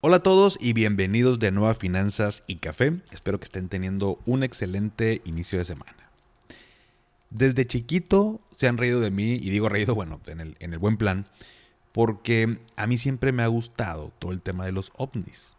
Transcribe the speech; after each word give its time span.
Hola 0.00 0.18
a 0.18 0.22
todos 0.22 0.58
y 0.60 0.74
bienvenidos 0.74 1.40
de 1.40 1.50
nuevo 1.50 1.68
a 1.68 1.74
Finanzas 1.74 2.44
y 2.46 2.58
Café. 2.58 3.00
Espero 3.10 3.40
que 3.40 3.46
estén 3.46 3.68
teniendo 3.68 4.20
un 4.26 4.44
excelente 4.44 5.22
inicio 5.24 5.58
de 5.58 5.64
semana. 5.64 6.12
Desde 7.30 7.66
chiquito 7.66 8.40
se 8.56 8.68
han 8.68 8.78
reído 8.78 9.00
de 9.00 9.10
mí, 9.10 9.32
y 9.32 9.50
digo 9.50 9.68
reído, 9.68 9.96
bueno, 9.96 10.20
en 10.26 10.38
el, 10.38 10.56
en 10.60 10.72
el 10.72 10.78
buen 10.78 10.98
plan, 10.98 11.26
porque 11.90 12.58
a 12.76 12.86
mí 12.86 12.96
siempre 12.96 13.32
me 13.32 13.42
ha 13.42 13.48
gustado 13.48 14.12
todo 14.20 14.30
el 14.30 14.40
tema 14.40 14.64
de 14.64 14.70
los 14.70 14.92
ovnis. 14.96 15.56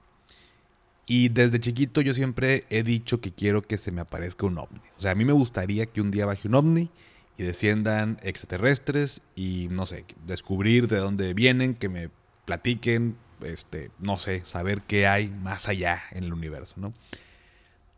Y 1.05 1.27
desde 1.27 1.59
chiquito 1.59 1.99
yo 1.99 2.13
siempre 2.13 2.63
he 2.69 2.83
dicho 2.83 3.19
que 3.19 3.33
quiero 3.33 3.61
que 3.61 3.75
se 3.75 3.91
me 3.91 3.99
aparezca 3.99 4.45
un 4.45 4.58
ovni. 4.58 4.80
O 4.97 5.02
sea, 5.02 5.11
a 5.11 5.16
mí 5.16 5.25
me 5.25 5.33
gustaría 5.33 5.85
que 5.88 5.99
un 5.99 6.11
día 6.11 6.25
baje 6.25 6.47
un 6.47 6.55
ovni 6.55 6.89
y 7.38 7.44
desciendan 7.44 8.17
extraterrestres 8.23 9.21
y, 9.35 9.67
no 9.69 9.85
sé, 9.85 10.05
descubrir 10.25 10.88
de 10.88 10.95
dónde 10.95 11.33
vienen, 11.33 11.75
que 11.75 11.89
me 11.89 12.09
platiquen, 12.45 13.17
este, 13.43 13.91
no 13.99 14.17
sé, 14.17 14.43
saber 14.45 14.81
qué 14.84 15.07
hay 15.07 15.29
más 15.29 15.67
allá 15.67 16.02
en 16.11 16.23
el 16.25 16.34
universo, 16.34 16.75
¿no? 16.77 16.93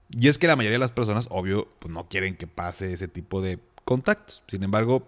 Y 0.09 0.27
es 0.27 0.37
que 0.37 0.47
la 0.47 0.55
mayoría 0.55 0.75
de 0.75 0.79
las 0.79 0.91
personas, 0.91 1.27
obvio, 1.29 1.69
pues 1.79 1.93
no 1.93 2.07
quieren 2.09 2.35
que 2.35 2.47
pase 2.47 2.91
ese 2.91 3.07
tipo 3.07 3.41
de 3.41 3.59
contactos. 3.85 4.43
Sin 4.47 4.63
embargo, 4.63 5.07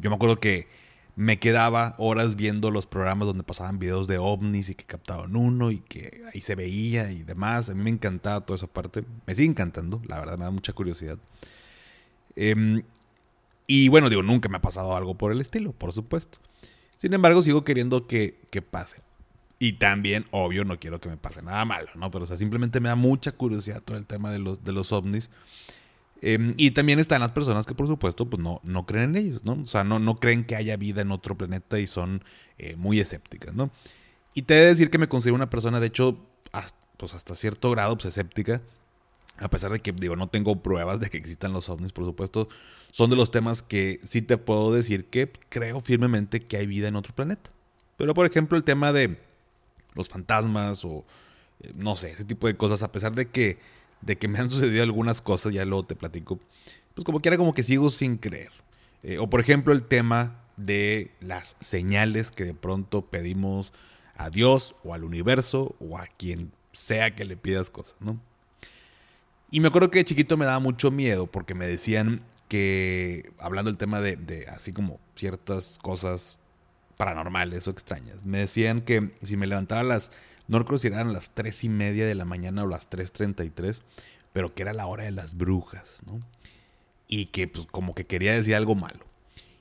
yo 0.00 0.10
me 0.10 0.16
acuerdo 0.16 0.38
que 0.38 0.68
me 1.14 1.38
quedaba 1.38 1.94
horas 1.98 2.36
viendo 2.36 2.70
los 2.70 2.86
programas 2.86 3.26
donde 3.26 3.42
pasaban 3.42 3.78
videos 3.78 4.06
de 4.08 4.18
ovnis 4.18 4.70
y 4.70 4.74
que 4.74 4.84
captaban 4.84 5.36
uno 5.36 5.70
y 5.70 5.80
que 5.80 6.22
ahí 6.32 6.40
se 6.40 6.54
veía 6.54 7.10
y 7.10 7.22
demás. 7.22 7.68
A 7.68 7.74
mí 7.74 7.82
me 7.82 7.90
encantaba 7.90 8.40
toda 8.42 8.56
esa 8.56 8.66
parte. 8.66 9.04
Me 9.26 9.34
sigue 9.34 9.48
encantando, 9.48 10.00
la 10.06 10.18
verdad, 10.18 10.38
me 10.38 10.44
da 10.44 10.50
mucha 10.50 10.72
curiosidad. 10.72 11.18
Em, 12.36 12.82
y 13.66 13.88
bueno, 13.88 14.08
digo, 14.08 14.22
nunca 14.22 14.48
me 14.48 14.56
ha 14.56 14.62
pasado 14.62 14.96
algo 14.96 15.16
por 15.16 15.32
el 15.32 15.40
estilo, 15.40 15.72
por 15.72 15.92
supuesto. 15.92 16.38
Sin 16.96 17.12
embargo, 17.12 17.42
sigo 17.42 17.64
queriendo 17.64 18.06
que, 18.06 18.40
que 18.50 18.62
pase. 18.62 19.02
Y 19.62 19.74
también, 19.74 20.26
obvio, 20.32 20.64
no 20.64 20.80
quiero 20.80 21.00
que 21.00 21.08
me 21.08 21.16
pase 21.16 21.40
nada 21.40 21.64
malo, 21.64 21.88
¿no? 21.94 22.10
Pero, 22.10 22.24
o 22.24 22.26
sea, 22.26 22.36
simplemente 22.36 22.80
me 22.80 22.88
da 22.88 22.96
mucha 22.96 23.30
curiosidad 23.30 23.80
todo 23.80 23.96
el 23.96 24.06
tema 24.06 24.32
de 24.32 24.40
los, 24.40 24.64
de 24.64 24.72
los 24.72 24.90
ovnis. 24.90 25.30
Em, 26.20 26.52
y 26.56 26.72
también 26.72 26.98
están 26.98 27.20
las 27.20 27.30
personas 27.30 27.64
que, 27.64 27.72
por 27.72 27.86
supuesto, 27.86 28.28
pues 28.28 28.42
no, 28.42 28.60
no 28.64 28.86
creen 28.86 29.10
en 29.10 29.24
ellos, 29.24 29.44
¿no? 29.44 29.52
O 29.62 29.66
sea, 29.66 29.84
no, 29.84 30.00
no 30.00 30.16
creen 30.16 30.46
que 30.46 30.56
haya 30.56 30.76
vida 30.76 31.02
en 31.02 31.12
otro 31.12 31.38
planeta 31.38 31.78
y 31.78 31.86
son 31.86 32.24
eh, 32.58 32.74
muy 32.74 32.98
escépticas, 32.98 33.54
¿no? 33.54 33.70
Y 34.34 34.42
te 34.42 34.54
he 34.54 34.62
de 34.62 34.66
decir 34.66 34.90
que 34.90 34.98
me 34.98 35.08
considero 35.08 35.36
una 35.36 35.48
persona, 35.48 35.78
de 35.78 35.86
hecho, 35.86 36.18
hasta, 36.50 36.76
pues 36.96 37.14
hasta 37.14 37.36
cierto 37.36 37.70
grado, 37.70 37.94
pues 37.94 38.06
escéptica. 38.06 38.62
A 39.36 39.48
pesar 39.48 39.70
de 39.70 39.78
que, 39.78 39.92
digo, 39.92 40.16
no 40.16 40.26
tengo 40.26 40.60
pruebas 40.60 40.98
de 40.98 41.08
que 41.08 41.18
existan 41.18 41.52
los 41.52 41.68
ovnis, 41.68 41.92
por 41.92 42.04
supuesto, 42.04 42.48
son 42.90 43.10
de 43.10 43.14
los 43.16 43.30
temas 43.30 43.62
que 43.62 44.00
sí 44.02 44.22
te 44.22 44.38
puedo 44.38 44.72
decir 44.72 45.04
que 45.04 45.30
creo 45.50 45.80
firmemente 45.80 46.40
que 46.40 46.56
hay 46.56 46.66
vida 46.66 46.88
en 46.88 46.96
otro 46.96 47.14
planeta. 47.14 47.52
Pero, 47.96 48.12
por 48.12 48.26
ejemplo, 48.26 48.58
el 48.58 48.64
tema 48.64 48.92
de 48.92 49.30
los 49.94 50.08
fantasmas 50.08 50.84
o 50.84 51.04
eh, 51.60 51.72
no 51.74 51.96
sé, 51.96 52.10
ese 52.10 52.24
tipo 52.24 52.46
de 52.46 52.56
cosas, 52.56 52.82
a 52.82 52.92
pesar 52.92 53.14
de 53.14 53.28
que, 53.30 53.58
de 54.00 54.16
que 54.16 54.28
me 54.28 54.38
han 54.38 54.50
sucedido 54.50 54.82
algunas 54.82 55.20
cosas, 55.20 55.52
ya 55.52 55.64
luego 55.64 55.84
te 55.84 55.96
platico, 55.96 56.38
pues 56.94 57.04
como 57.04 57.20
quiera 57.20 57.36
como 57.36 57.54
que 57.54 57.62
sigo 57.62 57.90
sin 57.90 58.16
creer. 58.18 58.50
Eh, 59.02 59.18
o 59.18 59.28
por 59.28 59.40
ejemplo 59.40 59.72
el 59.72 59.82
tema 59.82 60.40
de 60.56 61.10
las 61.20 61.56
señales 61.60 62.30
que 62.30 62.44
de 62.44 62.54
pronto 62.54 63.06
pedimos 63.06 63.72
a 64.14 64.30
Dios 64.30 64.76
o 64.84 64.94
al 64.94 65.02
universo 65.02 65.74
o 65.80 65.98
a 65.98 66.06
quien 66.06 66.52
sea 66.72 67.14
que 67.14 67.24
le 67.24 67.36
pidas 67.36 67.70
cosas, 67.70 67.96
¿no? 68.00 68.20
Y 69.50 69.60
me 69.60 69.68
acuerdo 69.68 69.90
que 69.90 69.98
de 69.98 70.04
chiquito 70.04 70.36
me 70.36 70.46
daba 70.46 70.60
mucho 70.60 70.90
miedo 70.90 71.26
porque 71.26 71.54
me 71.54 71.66
decían 71.66 72.22
que, 72.48 73.32
hablando 73.38 73.70
del 73.70 73.76
tema 73.76 74.00
de, 74.00 74.16
de 74.16 74.46
así 74.46 74.72
como 74.72 74.98
ciertas 75.14 75.78
cosas 75.78 76.38
paranormales 77.02 77.66
o 77.66 77.72
extrañas. 77.72 78.24
Me 78.24 78.38
decían 78.38 78.82
que 78.82 79.10
si 79.22 79.36
me 79.36 79.48
levantaba 79.48 79.80
a 79.80 79.84
las, 79.84 80.12
no 80.46 80.60
recuerdo 80.60 80.78
si 80.78 80.86
eran 80.86 81.12
las 81.12 81.30
tres 81.30 81.64
y 81.64 81.68
media 81.68 82.06
de 82.06 82.14
la 82.14 82.24
mañana 82.24 82.62
o 82.62 82.68
las 82.68 82.88
3.33, 82.88 83.82
pero 84.32 84.54
que 84.54 84.62
era 84.62 84.72
la 84.72 84.86
hora 84.86 85.02
de 85.02 85.10
las 85.10 85.36
brujas, 85.36 86.00
¿no? 86.06 86.20
Y 87.08 87.26
que 87.26 87.48
pues 87.48 87.66
como 87.66 87.96
que 87.96 88.04
quería 88.04 88.34
decir 88.34 88.54
algo 88.54 88.76
malo. 88.76 89.00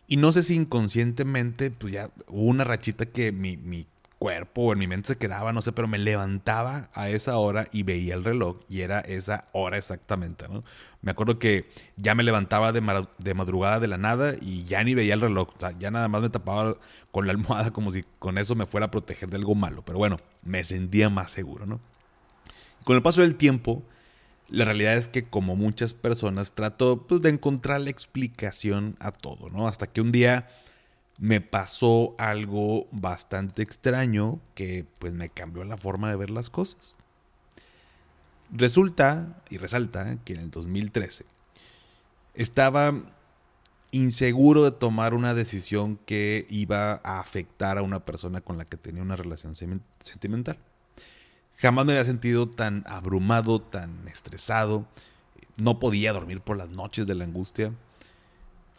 Y 0.05 0.17
no 0.17 0.31
sé 0.31 0.43
si 0.43 0.53
inconscientemente, 0.53 1.71
pues 1.71 1.93
ya 1.93 2.11
hubo 2.27 2.43
una 2.43 2.63
rachita 2.63 3.07
que 3.07 3.31
mi, 3.31 3.57
mi 3.57 3.87
cuerpo 4.19 4.61
o 4.61 4.73
en 4.73 4.77
mi 4.77 4.85
mente 4.85 5.07
se 5.07 5.17
quedaba, 5.17 5.51
no 5.51 5.63
sé, 5.63 5.71
pero 5.71 5.87
me 5.87 5.97
levantaba 5.97 6.91
a 6.93 7.09
esa 7.09 7.37
hora 7.37 7.69
y 7.71 7.81
veía 7.81 8.13
el 8.13 8.23
reloj 8.23 8.57
y 8.69 8.81
era 8.81 8.99
esa 8.99 9.47
hora 9.51 9.79
exactamente, 9.79 10.47
¿no? 10.47 10.63
Me 11.01 11.11
acuerdo 11.11 11.39
que 11.39 11.67
ya 11.97 12.13
me 12.13 12.23
levantaba 12.23 12.71
de, 12.71 12.81
madrugada 12.81 13.79
de 13.79 13.87
la 13.87 13.97
nada 13.97 14.35
y 14.39 14.65
ya 14.65 14.83
ni 14.83 14.93
veía 14.93 15.15
el 15.15 15.21
reloj, 15.21 15.49
o 15.55 15.59
sea, 15.59 15.77
ya 15.77 15.89
nada 15.89 16.07
más 16.07 16.21
me 16.21 16.29
tapaba 16.29 16.77
con 17.11 17.25
la 17.25 17.31
almohada 17.31 17.71
como 17.71 17.91
si 17.91 18.05
con 18.19 18.37
eso 18.37 18.53
me 18.55 18.67
fuera 18.67 18.87
a 18.87 18.91
proteger 18.91 19.29
de 19.29 19.37
algo 19.37 19.55
malo, 19.55 19.83
pero 19.83 19.97
bueno, 19.97 20.17
me 20.43 20.63
sentía 20.63 21.09
más 21.09 21.31
seguro, 21.31 21.65
¿no? 21.65 21.79
Con 22.83 22.95
el 22.95 23.01
paso 23.01 23.21
del 23.21 23.35
tiempo, 23.35 23.83
la 24.47 24.65
realidad 24.65 24.95
es 24.95 25.07
que 25.07 25.23
como 25.23 25.55
muchas 25.55 25.93
personas 25.93 26.51
trato 26.51 27.07
pues, 27.07 27.21
de 27.21 27.29
encontrar 27.29 27.81
la 27.81 27.89
explicación 27.89 28.95
a 28.99 29.11
todo, 29.11 29.49
¿no? 29.49 29.67
Hasta 29.67 29.87
que 29.87 30.01
un 30.01 30.11
día 30.11 30.49
me 31.17 31.39
pasó 31.39 32.15
algo 32.17 32.87
bastante 32.91 33.61
extraño 33.61 34.39
que 34.55 34.85
pues 34.99 35.13
me 35.13 35.29
cambió 35.29 35.63
la 35.63 35.77
forma 35.77 36.09
de 36.09 36.15
ver 36.15 36.31
las 36.31 36.49
cosas. 36.49 36.95
Resulta 38.51 39.41
y 39.49 39.57
resalta 39.57 40.17
que 40.25 40.33
en 40.33 40.41
el 40.41 40.51
2013 40.51 41.25
estaba 42.33 42.93
inseguro 43.91 44.63
de 44.63 44.71
tomar 44.71 45.13
una 45.13 45.33
decisión 45.33 45.97
que 46.05 46.45
iba 46.49 47.01
a 47.03 47.19
afectar 47.19 47.77
a 47.77 47.81
una 47.81 48.05
persona 48.05 48.41
con 48.41 48.57
la 48.57 48.65
que 48.65 48.77
tenía 48.77 49.01
una 49.01 49.15
relación 49.15 49.55
sentimental. 49.55 50.57
Jamás 51.57 51.85
me 51.85 51.93
había 51.93 52.05
sentido 52.05 52.49
tan 52.49 52.83
abrumado, 52.87 53.61
tan 53.61 54.07
estresado, 54.07 54.87
no 55.57 55.79
podía 55.79 56.13
dormir 56.13 56.41
por 56.41 56.57
las 56.57 56.69
noches 56.69 57.05
de 57.07 57.15
la 57.15 57.25
angustia 57.25 57.73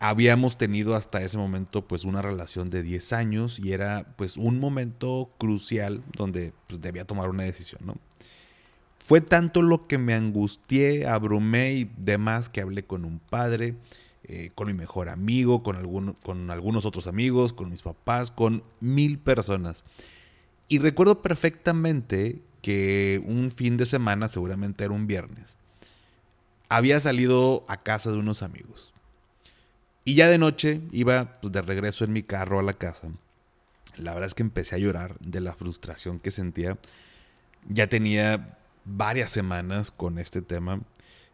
habíamos 0.02 0.58
tenido 0.58 0.96
hasta 0.96 1.22
ese 1.22 1.38
momento 1.38 1.86
pues 1.86 2.04
una 2.04 2.22
relación 2.22 2.70
de 2.70 2.82
10 2.82 3.12
años 3.12 3.60
y 3.60 3.72
era 3.72 4.04
pues 4.16 4.36
un 4.36 4.58
momento 4.58 5.30
crucial 5.38 6.02
donde 6.16 6.52
pues, 6.66 6.80
debía 6.80 7.04
tomar 7.04 7.30
una 7.30 7.44
decisión, 7.44 7.82
¿no? 7.86 7.94
Fue 9.04 9.20
tanto 9.20 9.62
lo 9.62 9.88
que 9.88 9.98
me 9.98 10.14
angustié, 10.14 11.08
abrumé 11.08 11.74
y 11.74 11.90
demás 11.96 12.48
que 12.48 12.60
hablé 12.60 12.84
con 12.84 13.04
un 13.04 13.18
padre, 13.18 13.74
eh, 14.22 14.52
con 14.54 14.68
mi 14.68 14.74
mejor 14.74 15.08
amigo, 15.08 15.64
con, 15.64 15.76
algunos 16.50 16.84
otros 16.86 17.08
amigos, 17.08 17.52
con 17.52 17.68
mis 17.68 17.82
papás, 17.82 18.30
con 18.30 18.62
mil 18.78 19.18
personas. 19.18 19.82
Y 20.68 20.78
recuerdo 20.78 21.20
perfectamente 21.20 22.40
que 22.62 23.20
un 23.26 23.50
fin 23.50 23.76
de 23.76 23.86
semana, 23.86 24.28
seguramente 24.28 24.84
era 24.84 24.94
un 24.94 25.08
viernes, 25.08 25.56
había 26.68 27.00
salido 27.00 27.64
a 27.66 27.82
casa 27.82 28.12
de 28.12 28.18
unos 28.18 28.44
amigos 28.44 28.94
y 30.04 30.14
ya 30.14 30.28
de 30.28 30.38
noche 30.38 30.80
iba 30.92 31.40
pues, 31.40 31.52
de 31.52 31.60
regreso 31.60 32.04
en 32.04 32.12
mi 32.12 32.22
carro 32.22 32.60
a 32.60 32.62
la 32.62 32.72
casa. 32.72 33.08
La 33.96 34.14
verdad 34.14 34.28
es 34.28 34.34
que 34.34 34.44
empecé 34.44 34.76
a 34.76 34.78
llorar 34.78 35.18
de 35.18 35.40
la 35.40 35.54
frustración 35.54 36.20
que 36.20 36.30
sentía. 36.30 36.78
Ya 37.68 37.88
tenía 37.88 38.58
varias 38.84 39.30
semanas 39.30 39.90
con 39.90 40.18
este 40.18 40.42
tema. 40.42 40.80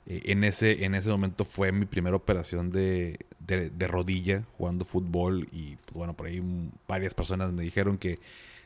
Eh, 0.06 0.22
en, 0.26 0.44
ese, 0.44 0.84
en 0.84 0.94
ese 0.94 1.08
momento 1.08 1.44
fue 1.44 1.72
mi 1.72 1.86
primera 1.86 2.16
operación 2.16 2.70
de, 2.70 3.18
de, 3.40 3.88
rodilla 3.88 4.44
jugando 4.56 4.84
fútbol 4.84 5.48
y 5.52 5.76
pues, 5.76 5.94
bueno, 5.94 6.14
por 6.14 6.26
ahí 6.26 6.42
varias 6.86 7.14
personas 7.14 7.52
me 7.52 7.62
dijeron 7.62 7.98
que, 7.98 8.18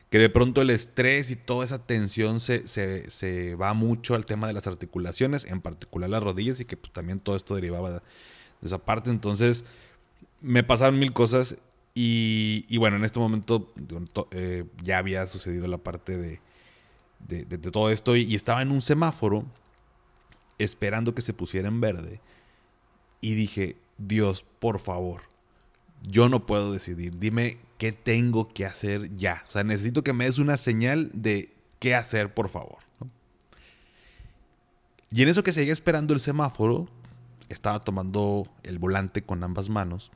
que 0.09 0.19
de 0.19 0.29
pronto 0.29 0.61
el 0.61 0.69
estrés 0.69 1.31
y 1.31 1.35
toda 1.35 1.65
esa 1.65 1.85
tensión 1.85 2.39
se, 2.39 2.67
se, 2.67 3.09
se, 3.09 3.55
va 3.55 3.73
mucho 3.73 4.15
al 4.15 4.25
tema 4.25 4.47
de 4.47 4.53
las 4.53 4.67
articulaciones, 4.67 5.45
en 5.45 5.61
particular 5.61 6.09
las 6.09 6.23
rodillas 6.23 6.59
y 6.59 6.65
que 6.65 6.77
pues, 6.77 6.93
también 6.93 7.19
todo 7.19 7.35
esto 7.35 7.55
derivaba 7.55 7.91
de 7.91 8.01
esa 8.63 8.77
parte. 8.77 9.09
Entonces, 9.09 9.65
me 10.41 10.63
pasaron 10.63 10.99
mil 10.99 11.13
cosas 11.13 11.57
y, 11.95 12.77
bueno, 12.77 12.97
en 12.97 13.05
este 13.05 13.19
momento 13.19 13.71
eh, 14.31 14.65
ya 14.81 14.97
había 14.97 15.27
sucedido 15.27 15.67
la 15.67 15.77
parte 15.77 16.17
de, 16.17 16.41
de, 17.27 17.45
todo 17.57 17.89
esto 17.89 18.15
y, 18.15 18.35
estaba 18.35 18.61
en 18.61 18.71
un 18.71 18.81
semáforo 18.81 19.45
esperando 20.57 21.15
que 21.15 21.21
se 21.21 21.33
pusiera 21.33 21.67
en 21.67 21.81
verde 21.81 22.21
y 23.21 23.35
dije, 23.35 23.77
Dios, 23.97 24.45
por 24.59 24.79
favor, 24.79 25.21
yo 26.03 26.29
no 26.29 26.45
puedo 26.45 26.73
decidir, 26.73 27.17
dime 27.19 27.57
qué 27.77 27.91
tengo 27.91 28.49
que 28.49 28.65
hacer 28.65 29.15
ya. 29.15 29.43
O 29.47 29.51
sea, 29.51 29.63
necesito 29.63 30.03
que 30.03 30.13
me 30.13 30.25
des 30.25 30.37
una 30.37 30.57
señal 30.57 31.09
de 31.13 31.53
qué 31.79 31.95
hacer, 31.95 32.33
por 32.33 32.49
favor. 32.49 32.79
Y 35.09 35.21
en 35.21 35.29
eso 35.29 35.43
que 35.43 35.51
seguía 35.51 35.73
esperando 35.73 36.13
el 36.13 36.19
semáforo, 36.19 36.89
estaba 37.49 37.83
tomando 37.83 38.47
el 38.63 38.79
volante 38.79 39.21
con 39.21 39.43
ambas 39.43 39.69
manos 39.69 40.11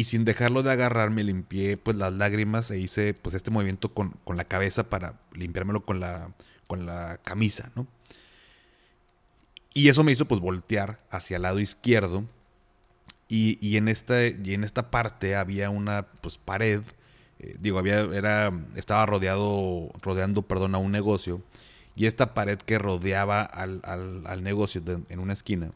y 0.00 0.04
sin 0.04 0.24
dejarlo 0.24 0.62
de 0.62 0.72
agarrar 0.72 1.10
me 1.10 1.22
limpié 1.22 1.76
pues 1.76 1.94
las 1.94 2.10
lágrimas 2.10 2.70
e 2.70 2.78
hice 2.78 3.12
pues 3.12 3.34
este 3.34 3.50
movimiento 3.50 3.92
con, 3.92 4.14
la 4.34 4.44
cabeza 4.44 4.88
para 4.88 5.20
limpiármelo 5.34 5.84
con 5.84 6.00
la, 6.00 6.30
con 6.66 6.86
la 6.86 7.18
camisa, 7.22 7.70
¿no? 7.76 7.86
Y 9.74 9.90
eso 9.90 10.02
me 10.02 10.12
hizo 10.12 10.24
pues 10.24 10.40
voltear 10.40 11.00
hacia 11.10 11.36
el 11.36 11.42
lado 11.42 11.60
izquierdo 11.60 12.24
y, 13.28 13.76
en, 13.76 13.88
esta, 13.88 14.26
y 14.26 14.54
en 14.54 14.64
esta 14.64 14.90
parte 14.90 15.36
había 15.36 15.68
una 15.68 16.06
pues 16.22 16.38
pared, 16.38 16.80
eh, 17.38 17.56
digo, 17.60 17.78
había, 17.78 18.00
era, 18.00 18.58
estaba 18.76 19.04
rodeado, 19.04 19.90
rodeando, 20.00 20.40
perdón, 20.40 20.76
a 20.76 20.78
un 20.78 20.92
negocio 20.92 21.42
y 21.94 22.06
esta 22.06 22.32
pared 22.32 22.56
que 22.56 22.78
rodeaba 22.78 23.42
al, 23.42 23.82
al, 23.84 24.42
negocio 24.42 24.82
en 25.10 25.18
una 25.18 25.34
esquina 25.34 25.72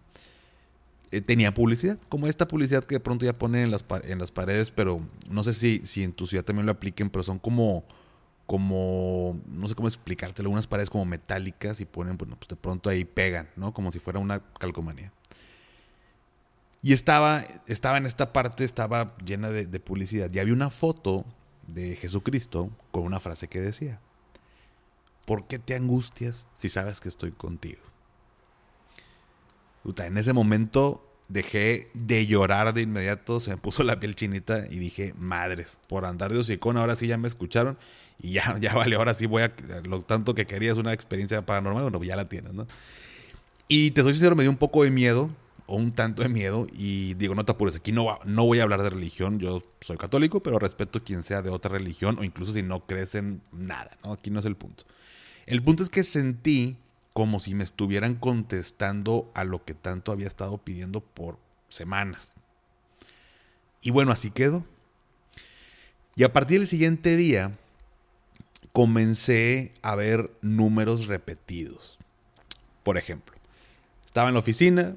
eh, 1.14 1.20
tenía 1.20 1.54
publicidad, 1.54 1.96
como 2.08 2.26
esta 2.26 2.48
publicidad 2.48 2.82
que 2.82 2.96
de 2.96 3.00
pronto 3.00 3.24
ya 3.24 3.38
ponen 3.38 3.62
en 3.62 3.70
las, 3.70 3.84
en 4.02 4.18
las 4.18 4.32
paredes, 4.32 4.72
pero 4.72 5.00
no 5.30 5.44
sé 5.44 5.52
si, 5.52 5.80
si 5.84 6.02
en 6.02 6.12
tu 6.12 6.26
ciudad 6.26 6.44
también 6.44 6.66
lo 6.66 6.72
apliquen, 6.72 7.08
pero 7.08 7.22
son 7.22 7.38
como, 7.38 7.84
como, 8.46 9.40
no 9.46 9.68
sé 9.68 9.76
cómo 9.76 9.86
explicártelo, 9.86 10.50
unas 10.50 10.66
paredes 10.66 10.90
como 10.90 11.04
metálicas 11.04 11.80
y 11.80 11.84
ponen, 11.84 12.16
bueno, 12.16 12.34
pues 12.34 12.48
de 12.48 12.56
pronto 12.56 12.90
ahí 12.90 13.04
pegan, 13.04 13.48
¿no? 13.54 13.72
Como 13.72 13.92
si 13.92 14.00
fuera 14.00 14.18
una 14.18 14.42
calcomanía. 14.58 15.12
Y 16.82 16.92
estaba, 16.92 17.44
estaba 17.68 17.96
en 17.98 18.06
esta 18.06 18.32
parte, 18.32 18.64
estaba 18.64 19.16
llena 19.24 19.50
de, 19.50 19.66
de 19.66 19.80
publicidad. 19.80 20.34
Y 20.34 20.40
había 20.40 20.52
una 20.52 20.70
foto 20.70 21.24
de 21.68 21.94
Jesucristo 21.94 22.70
con 22.90 23.04
una 23.04 23.20
frase 23.20 23.46
que 23.46 23.60
decía, 23.60 24.00
¿por 25.26 25.46
qué 25.46 25.60
te 25.60 25.76
angustias 25.76 26.48
si 26.54 26.68
sabes 26.68 27.00
que 27.00 27.08
estoy 27.08 27.30
contigo? 27.30 27.93
En 29.84 30.16
ese 30.18 30.32
momento 30.32 31.04
dejé 31.28 31.90
de 31.94 32.26
llorar 32.26 32.74
de 32.74 32.82
inmediato, 32.82 33.40
se 33.40 33.50
me 33.50 33.56
puso 33.56 33.82
la 33.82 33.98
piel 33.98 34.14
chinita 34.14 34.66
y 34.70 34.78
dije, 34.78 35.14
madres, 35.18 35.80
por 35.88 36.04
andar 36.04 36.32
de 36.32 36.38
hocicón, 36.38 36.76
ahora 36.76 36.96
sí 36.96 37.06
ya 37.06 37.16
me 37.16 37.28
escucharon 37.28 37.78
y 38.20 38.32
ya, 38.32 38.58
ya 38.60 38.74
vale, 38.74 38.96
ahora 38.96 39.14
sí 39.14 39.26
voy 39.26 39.42
a, 39.42 39.52
lo 39.84 40.02
tanto 40.02 40.34
que 40.34 40.46
querías 40.46 40.78
una 40.78 40.92
experiencia 40.92 41.44
paranormal, 41.44 41.82
bueno, 41.84 42.02
ya 42.04 42.16
la 42.16 42.28
tienes, 42.28 42.52
¿no? 42.52 42.66
Y 43.66 43.92
te 43.92 44.02
soy 44.02 44.12
sincero, 44.12 44.36
me 44.36 44.42
dio 44.42 44.50
un 44.50 44.58
poco 44.58 44.84
de 44.84 44.90
miedo, 44.90 45.30
o 45.66 45.76
un 45.76 45.92
tanto 45.92 46.22
de 46.22 46.28
miedo, 46.28 46.66
y 46.72 47.14
digo, 47.14 47.34
no 47.34 47.46
te 47.46 47.52
apures, 47.52 47.76
aquí 47.76 47.90
no, 47.90 48.18
no 48.26 48.44
voy 48.44 48.60
a 48.60 48.64
hablar 48.64 48.82
de 48.82 48.90
religión, 48.90 49.38
yo 49.38 49.62
soy 49.80 49.96
católico, 49.96 50.42
pero 50.42 50.58
respeto 50.58 50.98
a 50.98 51.02
quien 51.02 51.22
sea 51.22 51.40
de 51.40 51.48
otra 51.48 51.70
religión, 51.70 52.18
o 52.18 52.24
incluso 52.24 52.52
si 52.52 52.62
no 52.62 52.86
crees 52.86 53.14
en 53.14 53.40
nada, 53.52 53.96
¿no? 54.04 54.12
Aquí 54.12 54.30
no 54.30 54.40
es 54.40 54.44
el 54.44 54.56
punto. 54.56 54.84
El 55.46 55.62
punto 55.62 55.82
es 55.82 55.88
que 55.88 56.02
sentí 56.02 56.76
como 57.14 57.38
si 57.38 57.54
me 57.54 57.64
estuvieran 57.64 58.16
contestando 58.16 59.30
a 59.34 59.44
lo 59.44 59.64
que 59.64 59.72
tanto 59.72 60.10
había 60.12 60.26
estado 60.26 60.58
pidiendo 60.58 61.00
por 61.00 61.38
semanas. 61.68 62.34
Y 63.80 63.90
bueno, 63.90 64.10
así 64.10 64.30
quedó. 64.30 64.66
Y 66.16 66.24
a 66.24 66.32
partir 66.32 66.58
del 66.58 66.66
siguiente 66.66 67.16
día 67.16 67.56
comencé 68.72 69.72
a 69.80 69.94
ver 69.94 70.32
números 70.42 71.06
repetidos. 71.06 71.98
Por 72.82 72.98
ejemplo, 72.98 73.36
estaba 74.04 74.28
en 74.28 74.34
la 74.34 74.40
oficina, 74.40 74.96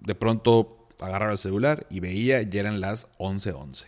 de 0.00 0.14
pronto 0.14 0.88
agarraba 0.98 1.32
el 1.32 1.38
celular 1.38 1.86
y 1.90 2.00
veía, 2.00 2.40
ya 2.42 2.60
eran 2.60 2.80
las 2.80 3.08
11:11. 3.18 3.86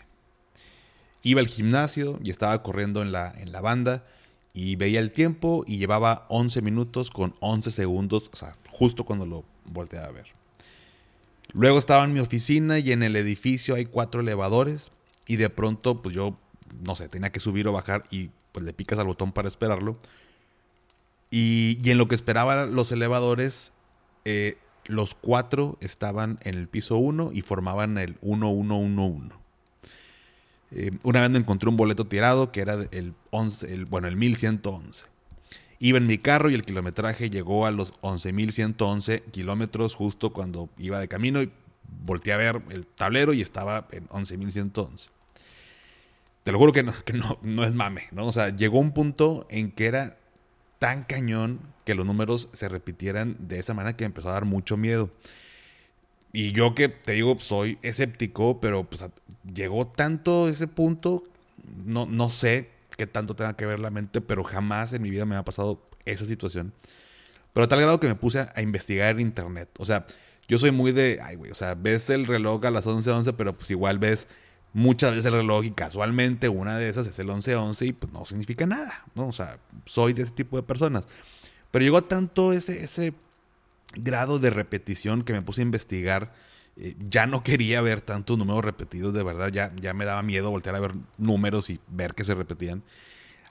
Iba 1.23 1.41
al 1.41 1.49
gimnasio 1.49 2.19
y 2.23 2.31
estaba 2.31 2.63
corriendo 2.63 3.01
en 3.01 3.13
la, 3.13 3.33
en 3.39 3.53
la 3.53 3.63
banda 3.63 4.05
y 4.53 4.77
veía 4.77 5.01
el 5.01 5.13
tiempo 5.13 5.65
y 5.67 5.79
llevaba 5.79 6.27
11 6.29 6.63
minutos 6.63 7.11
con 7.11 7.35
11 7.41 7.71
segundos, 7.71 8.31
o 8.33 8.37
sea, 8.37 8.57
justo 8.69 9.05
cuando 9.05 9.27
lo 9.27 9.45
volteaba 9.67 10.07
a 10.07 10.13
ver. 10.13 10.27
Luego 11.53 11.79
estaba 11.79 12.05
en 12.05 12.13
mi 12.13 12.21
oficina 12.21 12.79
y 12.79 12.93
en 12.93 13.03
el 13.03 13.17
edificio 13.17 13.75
hay 13.75 13.87
cuatro 13.87 14.21
elevadores 14.21 14.93
y 15.27 15.37
de 15.37 15.51
pronto 15.51 16.01
pues 16.03 16.15
yo, 16.15 16.37
no 16.85 16.95
sé, 16.95 17.09
tenía 17.09 17.31
que 17.31 17.41
subir 17.41 17.67
o 17.69 17.73
bajar 17.73 18.05
y 18.11 18.31
pues 18.53 18.65
le 18.65 18.73
picas 18.73 18.99
al 18.99 19.07
botón 19.07 19.33
para 19.33 19.49
esperarlo. 19.49 19.97
Y, 21.31 21.79
en 21.85 21.99
lo 21.99 22.09
que 22.09 22.17
esperaba 22.17 22.67
los 22.67 22.91
elevadores, 22.91 23.73
eh, 24.25 24.59
los 24.87 25.15
cuatro 25.15 25.79
estaban 25.81 26.41
en 26.43 26.57
el 26.57 26.67
piso 26.67 26.97
1 26.97 27.31
y 27.33 27.43
formaban 27.43 27.99
el 27.99 28.17
1111. 28.23 29.40
Eh, 30.73 30.93
una 31.03 31.21
vez 31.21 31.31
me 31.31 31.39
encontré 31.39 31.69
un 31.69 31.77
boleto 31.77 32.07
tirado 32.07 32.53
que 32.53 32.61
era 32.61 32.75
el, 32.93 33.15
11, 33.31 33.73
el, 33.73 33.85
bueno, 33.87 34.09
el 34.09 34.17
1111. 34.17 35.05
Iba 35.79 35.99
en 35.99 36.07
mi 36.07 36.19
carro 36.19 36.51
y 36.51 36.55
el 36.55 36.65
kilometraje 36.65 37.31
llegó 37.31 37.67
a 37.67 37.71
los 37.71 37.95
11.111 38.03 39.23
kilómetros 39.31 39.95
justo 39.95 40.33
cuando 40.33 40.69
iba 40.79 40.99
de 41.01 41.09
camino 41.09 41.43
y 41.43 41.51
volteé 42.05 42.35
a 42.35 42.37
ver 42.37 42.63
el 42.71 42.87
tablero 42.87 43.33
y 43.33 43.41
estaba 43.41 43.89
en 43.91 44.07
11.111. 44.09 45.09
Te 46.43 46.53
lo 46.53 46.59
juro 46.59 46.73
que, 46.73 46.83
no, 46.83 46.93
que 47.05 47.13
no, 47.15 47.39
no 47.43 47.65
es 47.65 47.75
mame, 47.75 48.09
¿no? 48.13 48.27
O 48.27 48.33
sea, 48.33 48.55
llegó 48.55 48.79
un 48.79 48.93
punto 48.93 49.47
en 49.51 49.71
que 49.73 49.87
era 49.87 50.19
tan 50.79 51.05
cañón 51.05 51.61
que 51.85 51.95
los 51.95 52.07
números 52.07 52.49
se 52.53 52.69
repitieran 52.69 53.37
de 53.39 53.59
esa 53.59 53.75
manera 53.75 53.97
que 53.97 54.05
empezó 54.05 54.31
a 54.31 54.33
dar 54.33 54.45
mucho 54.45 54.77
miedo. 54.77 55.11
Y 56.33 56.53
yo 56.53 56.75
que 56.75 56.89
te 56.89 57.13
digo, 57.13 57.37
soy 57.41 57.79
escéptico, 57.83 58.61
pero 58.61 58.85
pues 58.85 59.05
llegó 59.53 59.87
tanto 59.87 60.49
ese 60.49 60.69
punto, 60.69 61.25
no, 61.85 62.07
no 62.07 62.31
sé 62.31 62.71
qué 62.97 63.07
tanto 63.07 63.35
tenga 63.35 63.57
que 63.57 63.67
ver 63.67 63.81
la 63.81 63.91
mente, 63.91 64.21
pero 64.21 64.45
jamás 64.45 64.93
en 64.93 65.03
mi 65.03 65.11
vida 65.11 65.25
me 65.25 65.35
ha 65.37 65.45
pasado 65.45 65.83
esa 66.05 66.27
situación. 66.27 66.73
Pero 67.53 67.65
a 67.65 67.69
tal 67.69 67.81
grado 67.81 67.99
que 67.99 68.07
me 68.07 68.15
puse 68.15 68.41
a, 68.41 68.63
investigar 68.63 69.11
en 69.11 69.21
internet. 69.21 69.69
O 69.79 69.85
sea, 69.85 70.07
yo 70.47 70.59
soy 70.59 70.71
muy 70.71 70.93
de, 70.93 71.19
ay, 71.23 71.37
güey, 71.37 71.51
o 71.51 71.55
sea, 71.55 71.75
ves 71.75 72.11
el 72.11 72.27
reloj 72.27 72.65
a 72.65 72.71
las 72.71 72.87
11:11, 72.87 73.09
11, 73.09 73.33
pero 73.33 73.57
pues 73.57 73.71
igual 73.71 73.99
ves 73.99 74.29
muchas 74.73 75.11
veces 75.11 75.27
el 75.27 75.33
reloj 75.33 75.65
y 75.65 75.73
casualmente 75.73 76.49
una 76.49 76.79
de 76.79 76.89
esas 76.89 77.07
es 77.09 77.19
el 77.19 77.29
11:11 77.29 77.57
11 77.57 77.87
y 77.87 77.93
pues 77.93 78.13
no 78.13 78.25
significa 78.25 78.67
nada, 78.67 79.05
¿no? 79.15 79.29
O 79.29 79.33
sea, 79.33 79.59
soy 79.85 80.13
de 80.13 80.23
ese 80.23 80.33
tipo 80.33 80.57
de 80.57 80.63
personas. 80.63 81.07
Pero 81.71 81.85
llegó 81.85 82.03
tanto 82.05 82.53
ese, 82.53 82.85
ese 82.85 83.15
grado 83.95 84.39
de 84.39 84.51
repetición 84.51 85.23
que 85.23 85.33
me 85.33 85.43
puse 85.43 85.61
a 85.61 85.65
investigar. 85.65 86.33
Eh, 86.77 86.97
ya 87.09 87.27
no 87.27 87.43
quería 87.43 87.81
ver 87.81 88.01
tantos 88.01 88.39
números 88.39 88.65
repetidos, 88.65 89.13
de 89.13 89.23
verdad, 89.23 89.49
ya, 89.49 89.73
ya 89.81 89.93
me 89.93 90.05
daba 90.05 90.23
miedo 90.23 90.51
voltear 90.51 90.77
a 90.77 90.81
ver 90.81 90.93
números 91.19 91.69
y 91.71 91.81
ver 91.89 92.15
que 92.15 92.25
se 92.25 92.35
repetían. 92.35 92.83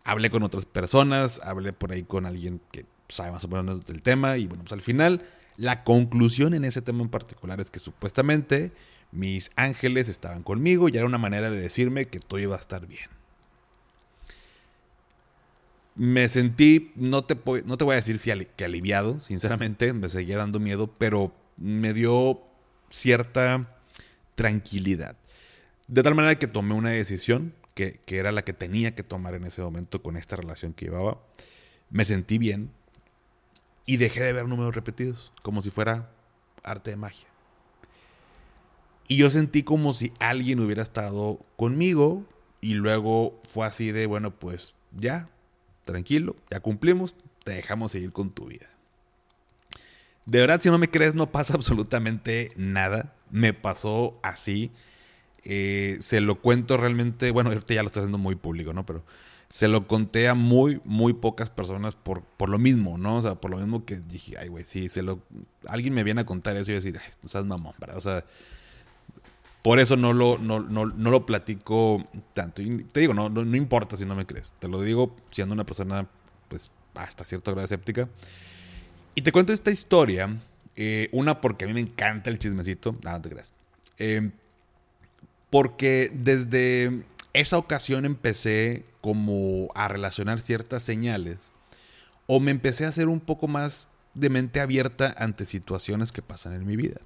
Hablé 0.04 0.30
con 0.30 0.44
otras 0.44 0.66
personas, 0.66 1.42
hablé 1.44 1.74
por 1.74 1.92
ahí 1.92 2.04
con 2.04 2.26
alguien 2.26 2.62
que 2.72 2.86
sabe 3.10 3.32
más 3.32 3.44
o 3.44 3.48
menos 3.48 3.86
del 3.86 4.02
tema 4.02 4.38
y 4.38 4.48
bueno, 4.48 4.64
pues 4.64 4.74
al 4.74 4.82
final 4.82 5.24
la 5.58 5.84
conclusión 5.84 6.54
en 6.54 6.64
ese 6.64 6.82
tema 6.82 7.02
en 7.02 7.10
particular 7.10 7.60
es 7.60 7.70
que 7.70 7.80
supuestamente 7.80 8.72
mis 9.12 9.52
ángeles 9.56 10.08
estaban 10.08 10.44
conmigo 10.44 10.88
y 10.88 10.96
era 10.96 11.06
una 11.06 11.18
manera 11.18 11.52
de 11.52 11.60
decirme 11.60 12.06
que 12.06 12.20
todo 12.20 12.40
iba 12.40 12.56
a 12.56 12.60
estar 12.60 12.88
bien 12.88 13.19
me 15.96 16.30
sentí, 16.30 16.92
no 16.96 17.26
te, 17.26 17.38
no 17.66 17.78
te 17.78 17.84
voy 17.84 17.94
a 17.94 17.96
decir 17.98 18.18
si 18.18 18.32
que 18.56 18.66
aliviado, 18.66 19.22
sinceramente, 19.22 19.94
me 19.94 20.10
seguía 20.10 20.38
dando 20.38 20.60
miedo, 20.60 20.88
pero 20.98 21.34
me 21.58 21.94
dio 21.94 22.42
cierta 22.90 23.78
tranquilidad. 24.36 25.18
De 25.88 26.04
tal 26.04 26.16
manera 26.16 26.40
que 26.40 26.48
tomé 26.48 26.74
una 26.74 26.92
decisión 26.92 27.54
que, 27.74 28.00
que, 28.06 28.18
era 28.18 28.32
la 28.32 28.44
que 28.44 28.54
tenía 28.54 28.96
que 28.96 29.04
tomar 29.04 29.34
en 29.34 29.46
ese 29.46 29.62
momento 29.62 30.02
con 30.02 30.16
esta 30.18 30.36
relación 30.36 30.74
que 30.74 30.86
llevaba. 30.86 31.20
Me 31.90 32.06
sentí 32.06 32.38
bien 32.38 32.72
y 33.86 33.98
dejé 33.98 34.24
de 34.24 34.34
ver 34.34 34.48
números 34.48 34.76
repetidos, 34.76 35.34
como 35.42 35.62
si 35.62 35.70
fuera 35.70 36.12
arte 36.64 36.92
de 36.92 36.98
magia. 36.98 37.28
Y 39.08 39.18
yo 39.18 39.32
sentí 39.32 39.64
como 39.64 39.92
si 39.94 40.14
alguien 40.20 40.60
hubiera 40.60 40.84
estado 40.84 41.40
conmigo 41.58 42.24
y 42.62 42.76
luego 42.76 43.42
fue 43.44 43.66
así 43.66 43.92
de, 43.92 44.06
bueno, 44.06 44.32
pues 44.32 44.76
ya, 44.96 45.28
tranquilo, 45.92 46.36
ya 46.50 46.60
cumplimos, 46.60 47.16
te 47.44 47.52
dejamos 47.52 47.92
seguir 47.92 48.12
con 48.12 48.30
tu 48.32 48.48
vida. 48.48 48.68
De 50.26 50.40
verdad, 50.40 50.62
si 50.62 50.70
no 50.70 50.78
me 50.78 50.90
crees, 50.90 51.16
no 51.16 51.32
pasa 51.32 51.54
absolutamente 51.56 52.52
nada. 52.56 53.14
Me 53.32 53.54
pasó 53.54 54.20
así. 54.24 54.72
Eh, 55.44 55.98
se 56.02 56.22
lo 56.22 56.42
cuento 56.42 56.78
realmente, 56.78 57.32
bueno, 57.32 57.50
ahorita 57.50 57.74
ya 57.74 57.82
lo 57.82 57.88
estoy 57.88 58.02
haciendo 58.02 58.18
muy 58.18 58.36
público, 58.36 58.74
¿no? 58.74 58.86
Pero 58.86 59.04
se 59.50 59.68
lo 59.68 59.88
conté 59.88 60.28
a 60.28 60.36
muy, 60.36 60.80
muy 60.86 61.14
pocas 61.14 61.50
personas 61.50 61.96
por, 61.96 62.22
por 62.24 62.50
lo 62.50 62.60
mismo, 62.60 62.98
¿no? 62.98 63.18
O 63.18 63.22
sea, 63.22 63.36
por 63.36 63.50
lo 63.50 63.58
mismo 63.58 63.86
que 63.86 63.98
dije, 63.98 64.38
ay, 64.38 64.48
güey, 64.48 64.64
si 64.64 64.90
se 64.90 65.02
lo, 65.02 65.22
alguien 65.68 65.94
me 65.94 66.04
viene 66.04 66.22
a 66.22 66.26
contar 66.26 66.56
eso 66.58 66.72
y 66.72 66.76
decir, 66.76 67.00
ay, 67.04 67.12
no 67.24 67.30
seas 67.30 67.46
mamón, 67.46 67.74
¿verdad? 67.80 67.98
O 67.98 68.02
sea, 68.02 68.26
por 69.62 69.80
eso 69.80 69.98
no 69.98 70.14
lo, 70.14 70.38
no, 70.38 70.60
lo 70.60 71.26
platico 71.26 72.08
tanto. 72.34 72.62
Y 72.62 72.84
te 72.86 73.02
digo, 73.02 73.14
no, 73.14 73.30
no, 73.30 73.58
importa 73.58 73.98
si 73.98 74.06
no 74.06 74.16
me 74.16 74.26
crees. 74.26 74.54
Te 74.60 74.68
lo 74.68 74.82
digo 74.82 75.16
siendo 75.32 75.54
una 75.54 75.66
persona, 75.66 76.08
pues, 76.48 76.72
hasta 76.96 77.26
cierto 77.26 77.52
grado 77.52 77.66
escéptica. 77.66 78.08
Y 79.16 79.22
te 79.22 79.32
cuento 79.32 79.52
esta 79.52 79.72
historia. 79.72 80.38
Eh, 80.76 81.10
una, 81.12 81.42
porque 81.42 81.66
a 81.66 81.68
mí 81.68 81.74
me 81.74 81.82
encanta 81.82 82.30
el 82.30 82.40
chismecito. 82.40 82.96
Nada, 83.04 83.18
no 83.18 83.22
te 83.22 83.30
creas. 83.30 83.54
Eh, 83.98 84.32
porque 85.50 86.12
desde 86.14 87.04
esa 87.34 87.58
ocasión 87.58 88.06
empecé 88.06 88.86
como 89.02 89.70
a 89.76 89.90
relacionar 89.90 90.40
ciertas 90.40 90.84
señales. 90.84 91.52
O 92.28 92.40
me 92.40 92.52
empecé 92.52 92.86
a 92.86 92.90
hacer 92.90 93.10
un 93.10 93.20
poco 93.20 93.48
más 93.48 93.90
de 94.14 94.30
mente 94.30 94.62
abierta 94.62 95.14
ante 95.18 95.46
situaciones 95.46 96.12
que 96.12 96.22
pasan 96.22 96.54
en 96.54 96.66
mi 96.66 96.78
vida. 96.78 97.02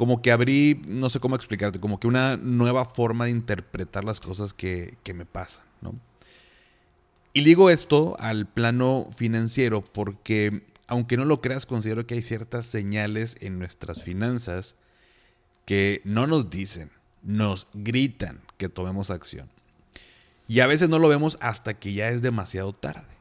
Como 0.00 0.22
que 0.22 0.32
abrí, 0.32 0.80
no 0.86 1.10
sé 1.10 1.20
cómo 1.20 1.36
explicarte, 1.36 1.78
como 1.78 2.00
que 2.00 2.06
una 2.06 2.38
nueva 2.38 2.86
forma 2.86 3.26
de 3.26 3.32
interpretar 3.32 4.02
las 4.02 4.18
cosas 4.18 4.54
que, 4.54 4.96
que 5.02 5.12
me 5.12 5.26
pasan, 5.26 5.66
¿no? 5.82 5.94
Y 7.34 7.44
digo 7.44 7.68
esto 7.68 8.16
al 8.18 8.46
plano 8.46 9.10
financiero 9.14 9.84
porque, 9.84 10.62
aunque 10.86 11.18
no 11.18 11.26
lo 11.26 11.42
creas, 11.42 11.66
considero 11.66 12.06
que 12.06 12.14
hay 12.14 12.22
ciertas 12.22 12.64
señales 12.64 13.36
en 13.40 13.58
nuestras 13.58 14.02
finanzas 14.02 14.74
que 15.66 16.00
no 16.04 16.26
nos 16.26 16.48
dicen, 16.48 16.90
nos 17.22 17.66
gritan 17.74 18.40
que 18.56 18.70
tomemos 18.70 19.10
acción. 19.10 19.50
Y 20.48 20.60
a 20.60 20.66
veces 20.66 20.88
no 20.88 20.98
lo 20.98 21.10
vemos 21.10 21.36
hasta 21.42 21.74
que 21.74 21.92
ya 21.92 22.08
es 22.08 22.22
demasiado 22.22 22.72
tarde. 22.72 23.19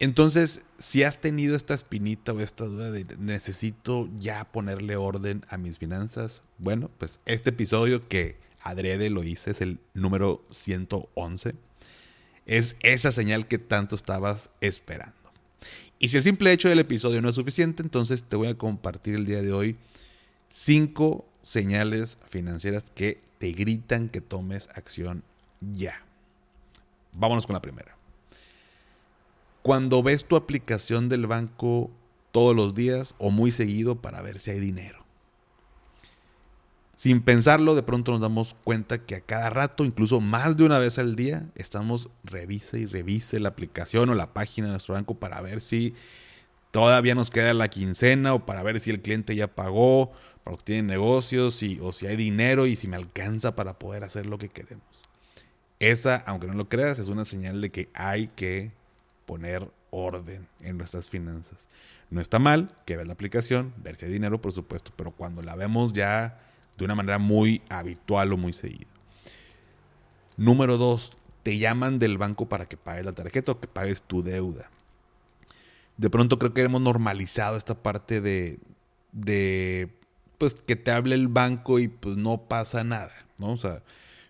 Entonces, 0.00 0.62
si 0.78 1.02
has 1.02 1.20
tenido 1.20 1.56
esta 1.56 1.74
espinita 1.74 2.32
o 2.32 2.40
esta 2.40 2.64
duda 2.64 2.90
de 2.90 3.04
necesito 3.18 4.08
ya 4.18 4.44
ponerle 4.52 4.96
orden 4.96 5.44
a 5.48 5.58
mis 5.58 5.78
finanzas, 5.78 6.42
bueno, 6.58 6.90
pues 6.98 7.20
este 7.26 7.50
episodio 7.50 8.08
que 8.08 8.36
adrede 8.60 9.10
lo 9.10 9.24
hice 9.24 9.50
es 9.50 9.60
el 9.60 9.80
número 9.94 10.44
111 10.50 11.54
es 12.48 12.76
esa 12.80 13.12
señal 13.12 13.46
que 13.46 13.58
tanto 13.58 13.94
estabas 13.94 14.50
esperando. 14.60 15.14
Y 16.00 16.08
si 16.08 16.16
el 16.16 16.22
simple 16.22 16.52
hecho 16.52 16.68
del 16.68 16.78
episodio 16.78 17.20
no 17.20 17.28
es 17.28 17.34
suficiente, 17.34 17.82
entonces 17.82 18.24
te 18.24 18.36
voy 18.36 18.48
a 18.48 18.56
compartir 18.56 19.14
el 19.14 19.26
día 19.26 19.42
de 19.42 19.52
hoy 19.52 19.76
cinco 20.48 21.28
señales 21.42 22.18
financieras 22.26 22.90
que 22.90 23.20
te 23.38 23.52
gritan 23.52 24.08
que 24.08 24.22
tomes 24.22 24.68
acción 24.74 25.22
ya. 25.60 26.02
Vámonos 27.12 27.46
con 27.46 27.54
la 27.54 27.62
primera. 27.62 27.97
Cuando 29.62 30.02
ves 30.02 30.24
tu 30.24 30.36
aplicación 30.36 31.08
del 31.08 31.26
banco 31.26 31.90
todos 32.32 32.54
los 32.54 32.74
días 32.74 33.14
o 33.18 33.30
muy 33.30 33.50
seguido 33.50 33.96
para 34.00 34.22
ver 34.22 34.38
si 34.38 34.50
hay 34.50 34.60
dinero. 34.60 35.04
Sin 36.94 37.22
pensarlo, 37.22 37.76
de 37.76 37.84
pronto 37.84 38.10
nos 38.10 38.20
damos 38.20 38.56
cuenta 38.64 38.98
que 38.98 39.14
a 39.14 39.20
cada 39.20 39.50
rato, 39.50 39.84
incluso 39.84 40.20
más 40.20 40.56
de 40.56 40.64
una 40.64 40.80
vez 40.80 40.98
al 40.98 41.14
día, 41.14 41.46
estamos 41.54 42.10
revise 42.24 42.80
y 42.80 42.86
revise 42.86 43.38
la 43.38 43.50
aplicación 43.50 44.10
o 44.10 44.16
la 44.16 44.34
página 44.34 44.66
de 44.66 44.72
nuestro 44.72 44.94
banco 44.94 45.14
para 45.14 45.40
ver 45.40 45.60
si 45.60 45.94
todavía 46.72 47.14
nos 47.14 47.30
queda 47.30 47.54
la 47.54 47.68
quincena 47.68 48.34
o 48.34 48.46
para 48.46 48.64
ver 48.64 48.80
si 48.80 48.90
el 48.90 49.00
cliente 49.00 49.36
ya 49.36 49.46
pagó, 49.46 50.10
para 50.42 50.56
los 50.56 50.64
que 50.64 50.72
tienen 50.72 50.88
negocios 50.88 51.62
o 51.80 51.92
si 51.92 52.06
hay 52.08 52.16
dinero 52.16 52.66
y 52.66 52.74
si 52.74 52.88
me 52.88 52.96
alcanza 52.96 53.54
para 53.54 53.78
poder 53.78 54.02
hacer 54.02 54.26
lo 54.26 54.38
que 54.38 54.48
queremos. 54.48 54.84
Esa, 55.78 56.16
aunque 56.16 56.48
no 56.48 56.54
lo 56.54 56.68
creas, 56.68 56.98
es 56.98 57.06
una 57.06 57.24
señal 57.24 57.60
de 57.60 57.70
que 57.70 57.90
hay 57.94 58.26
que 58.34 58.72
poner 59.28 59.70
orden 59.90 60.48
en 60.60 60.78
nuestras 60.78 61.10
finanzas. 61.10 61.68
No 62.08 62.22
está 62.22 62.38
mal 62.38 62.74
que 62.86 62.96
veas 62.96 63.06
la 63.06 63.12
aplicación, 63.12 63.74
ver 63.76 63.94
si 63.96 64.06
hay 64.06 64.10
dinero, 64.10 64.40
por 64.40 64.52
supuesto, 64.52 64.90
pero 64.96 65.10
cuando 65.10 65.42
la 65.42 65.54
vemos 65.54 65.92
ya 65.92 66.40
de 66.78 66.86
una 66.86 66.94
manera 66.94 67.18
muy 67.18 67.60
habitual 67.68 68.32
o 68.32 68.38
muy 68.38 68.54
seguida. 68.54 68.88
Número 70.38 70.78
dos, 70.78 71.12
te 71.42 71.58
llaman 71.58 71.98
del 71.98 72.16
banco 72.16 72.48
para 72.48 72.64
que 72.64 72.78
pagues 72.78 73.04
la 73.04 73.12
tarjeta 73.12 73.52
o 73.52 73.60
que 73.60 73.68
pagues 73.68 74.00
tu 74.00 74.22
deuda. 74.22 74.70
De 75.98 76.08
pronto 76.08 76.38
creo 76.38 76.54
que 76.54 76.62
hemos 76.62 76.80
normalizado 76.80 77.58
esta 77.58 77.74
parte 77.74 78.22
de, 78.22 78.58
de 79.12 79.90
pues 80.38 80.54
que 80.54 80.76
te 80.76 80.90
hable 80.90 81.16
el 81.16 81.28
banco 81.28 81.78
y 81.78 81.88
pues 81.88 82.16
no 82.16 82.48
pasa 82.48 82.82
nada, 82.82 83.12
¿no? 83.38 83.52
O 83.52 83.58
sea, 83.58 83.82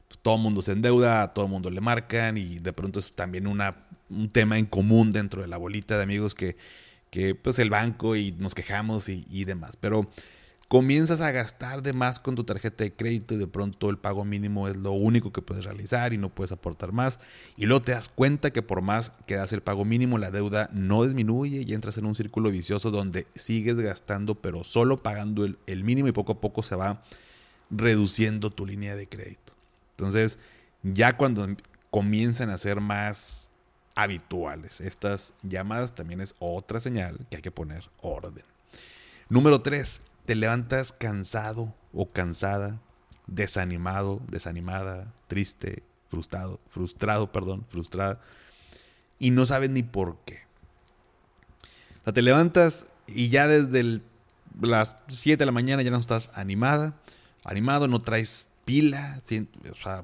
pues, 0.08 0.18
todo 0.20 0.34
el 0.34 0.42
mundo 0.42 0.60
se 0.62 0.72
endeuda, 0.72 1.32
todo 1.34 1.44
el 1.44 1.50
mundo 1.52 1.70
le 1.70 1.80
marcan 1.80 2.36
y 2.36 2.58
de 2.58 2.72
pronto 2.72 2.98
es 2.98 3.12
también 3.12 3.46
una, 3.46 3.87
un 4.10 4.28
tema 4.28 4.58
en 4.58 4.66
común 4.66 5.10
dentro 5.10 5.42
de 5.42 5.48
la 5.48 5.56
bolita 5.56 5.96
de 5.96 6.02
amigos 6.02 6.34
que, 6.34 6.56
que 7.10 7.34
pues 7.34 7.58
el 7.58 7.70
banco 7.70 8.16
y 8.16 8.32
nos 8.32 8.54
quejamos 8.54 9.08
y, 9.08 9.26
y 9.30 9.44
demás. 9.44 9.76
Pero 9.78 10.08
comienzas 10.68 11.22
a 11.22 11.32
gastar 11.32 11.82
de 11.82 11.94
más 11.94 12.20
con 12.20 12.34
tu 12.34 12.44
tarjeta 12.44 12.84
de 12.84 12.92
crédito 12.92 13.34
y 13.34 13.38
de 13.38 13.46
pronto 13.46 13.88
el 13.88 13.96
pago 13.96 14.24
mínimo 14.26 14.68
es 14.68 14.76
lo 14.76 14.92
único 14.92 15.32
que 15.32 15.40
puedes 15.40 15.64
realizar 15.64 16.12
y 16.12 16.18
no 16.18 16.28
puedes 16.28 16.52
aportar 16.52 16.92
más. 16.92 17.18
Y 17.56 17.66
luego 17.66 17.82
te 17.82 17.92
das 17.92 18.10
cuenta 18.10 18.52
que 18.52 18.62
por 18.62 18.82
más 18.82 19.10
que 19.26 19.36
das 19.36 19.52
el 19.54 19.62
pago 19.62 19.86
mínimo, 19.86 20.18
la 20.18 20.30
deuda 20.30 20.68
no 20.72 21.04
disminuye 21.04 21.62
y 21.66 21.72
entras 21.72 21.96
en 21.96 22.04
un 22.04 22.14
círculo 22.14 22.50
vicioso 22.50 22.90
donde 22.90 23.26
sigues 23.34 23.76
gastando 23.76 24.34
pero 24.34 24.62
solo 24.62 24.98
pagando 24.98 25.44
el, 25.44 25.58
el 25.66 25.84
mínimo 25.84 26.08
y 26.08 26.12
poco 26.12 26.32
a 26.32 26.40
poco 26.40 26.62
se 26.62 26.76
va 26.76 27.02
reduciendo 27.70 28.50
tu 28.50 28.66
línea 28.66 28.94
de 28.94 29.08
crédito. 29.08 29.54
Entonces, 29.92 30.38
ya 30.82 31.16
cuando 31.16 31.48
comienzan 31.90 32.50
a 32.50 32.58
ser 32.58 32.80
más 32.80 33.50
habituales 33.98 34.80
estas 34.80 35.34
llamadas, 35.42 35.92
también 35.92 36.20
es 36.20 36.36
otra 36.38 36.78
señal 36.78 37.18
que 37.28 37.36
hay 37.36 37.42
que 37.42 37.50
poner 37.50 37.90
orden. 38.00 38.44
Número 39.28 39.60
3 39.60 40.00
te 40.24 40.36
levantas 40.36 40.92
cansado 40.92 41.74
o 41.92 42.08
cansada, 42.08 42.80
desanimado, 43.26 44.20
desanimada, 44.30 45.12
triste, 45.26 45.82
frustrado, 46.06 46.60
frustrado, 46.68 47.32
perdón, 47.32 47.66
frustrada, 47.68 48.20
y 49.18 49.32
no 49.32 49.46
sabes 49.46 49.70
ni 49.70 49.82
por 49.82 50.18
qué. 50.24 50.42
O 52.02 52.04
sea, 52.04 52.12
te 52.12 52.22
levantas 52.22 52.86
y 53.08 53.30
ya 53.30 53.48
desde 53.48 54.00
las 54.60 54.94
7 55.08 55.38
de 55.38 55.46
la 55.46 55.50
mañana 55.50 55.82
ya 55.82 55.90
no 55.90 55.98
estás 55.98 56.30
animada, 56.34 56.94
animado, 57.44 57.88
no 57.88 58.00
traes 58.00 58.46
pila, 58.68 59.22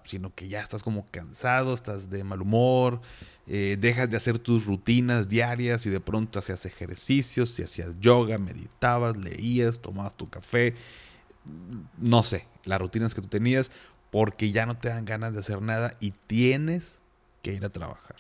sino 0.05 0.35
que 0.35 0.49
ya 0.49 0.63
estás 0.63 0.83
como 0.83 1.05
cansado, 1.11 1.75
estás 1.75 2.09
de 2.09 2.25
mal 2.25 2.41
humor, 2.41 3.03
eh, 3.47 3.77
dejas 3.79 4.09
de 4.09 4.17
hacer 4.17 4.39
tus 4.39 4.65
rutinas 4.65 5.29
diarias 5.29 5.85
y 5.85 5.91
de 5.91 6.01
pronto 6.01 6.39
hacías 6.39 6.65
ejercicios, 6.65 7.51
si 7.51 7.63
hacías 7.63 7.93
yoga, 8.01 8.39
meditabas, 8.39 9.19
leías, 9.19 9.81
tomabas 9.81 10.17
tu 10.17 10.31
café, 10.31 10.75
no 11.99 12.23
sé, 12.23 12.47
las 12.65 12.81
rutinas 12.81 13.15
que 13.15 13.21
tú 13.21 13.29
tenías, 13.29 13.71
porque 14.11 14.51
ya 14.51 14.65
no 14.65 14.79
te 14.79 14.89
dan 14.89 15.05
ganas 15.05 15.35
de 15.35 15.41
hacer 15.41 15.61
nada 15.61 15.99
y 16.01 16.13
tienes 16.27 16.97
que 17.43 17.53
ir 17.53 17.67
a 17.67 17.69
trabajar. 17.69 18.17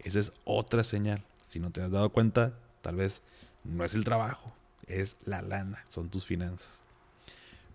Esa 0.00 0.20
es 0.20 0.30
otra 0.44 0.84
señal. 0.84 1.24
Si 1.40 1.58
no 1.58 1.70
te 1.70 1.82
has 1.82 1.90
dado 1.90 2.10
cuenta, 2.10 2.52
tal 2.82 2.96
vez 2.96 3.22
no 3.64 3.82
es 3.86 3.94
el 3.94 4.04
trabajo, 4.04 4.52
es 4.88 5.16
la 5.24 5.40
lana, 5.40 5.82
son 5.88 6.10
tus 6.10 6.26
finanzas. 6.26 6.82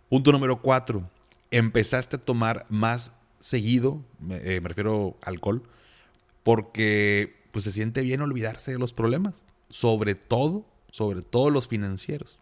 Punto 0.07 0.31
número 0.31 0.61
cuatro, 0.61 1.09
empezaste 1.57 2.17
a 2.17 2.19
tomar 2.19 2.65
más 2.69 3.13
seguido, 3.39 4.03
me, 4.19 4.35
eh, 4.37 4.59
refiero 4.61 5.15
alcohol, 5.21 5.63
porque 6.43 7.35
pues 7.51 7.63
se 7.63 7.71
siente 7.71 8.01
bien 8.01 8.21
olvidarse 8.21 8.73
de 8.73 8.79
los 8.79 8.91
problemas, 8.91 9.43
sobre 9.69 10.15
todo, 10.15 10.65
sobre 10.91 11.21
todo 11.21 11.49
los 11.49 11.67
financieros. 11.67 12.39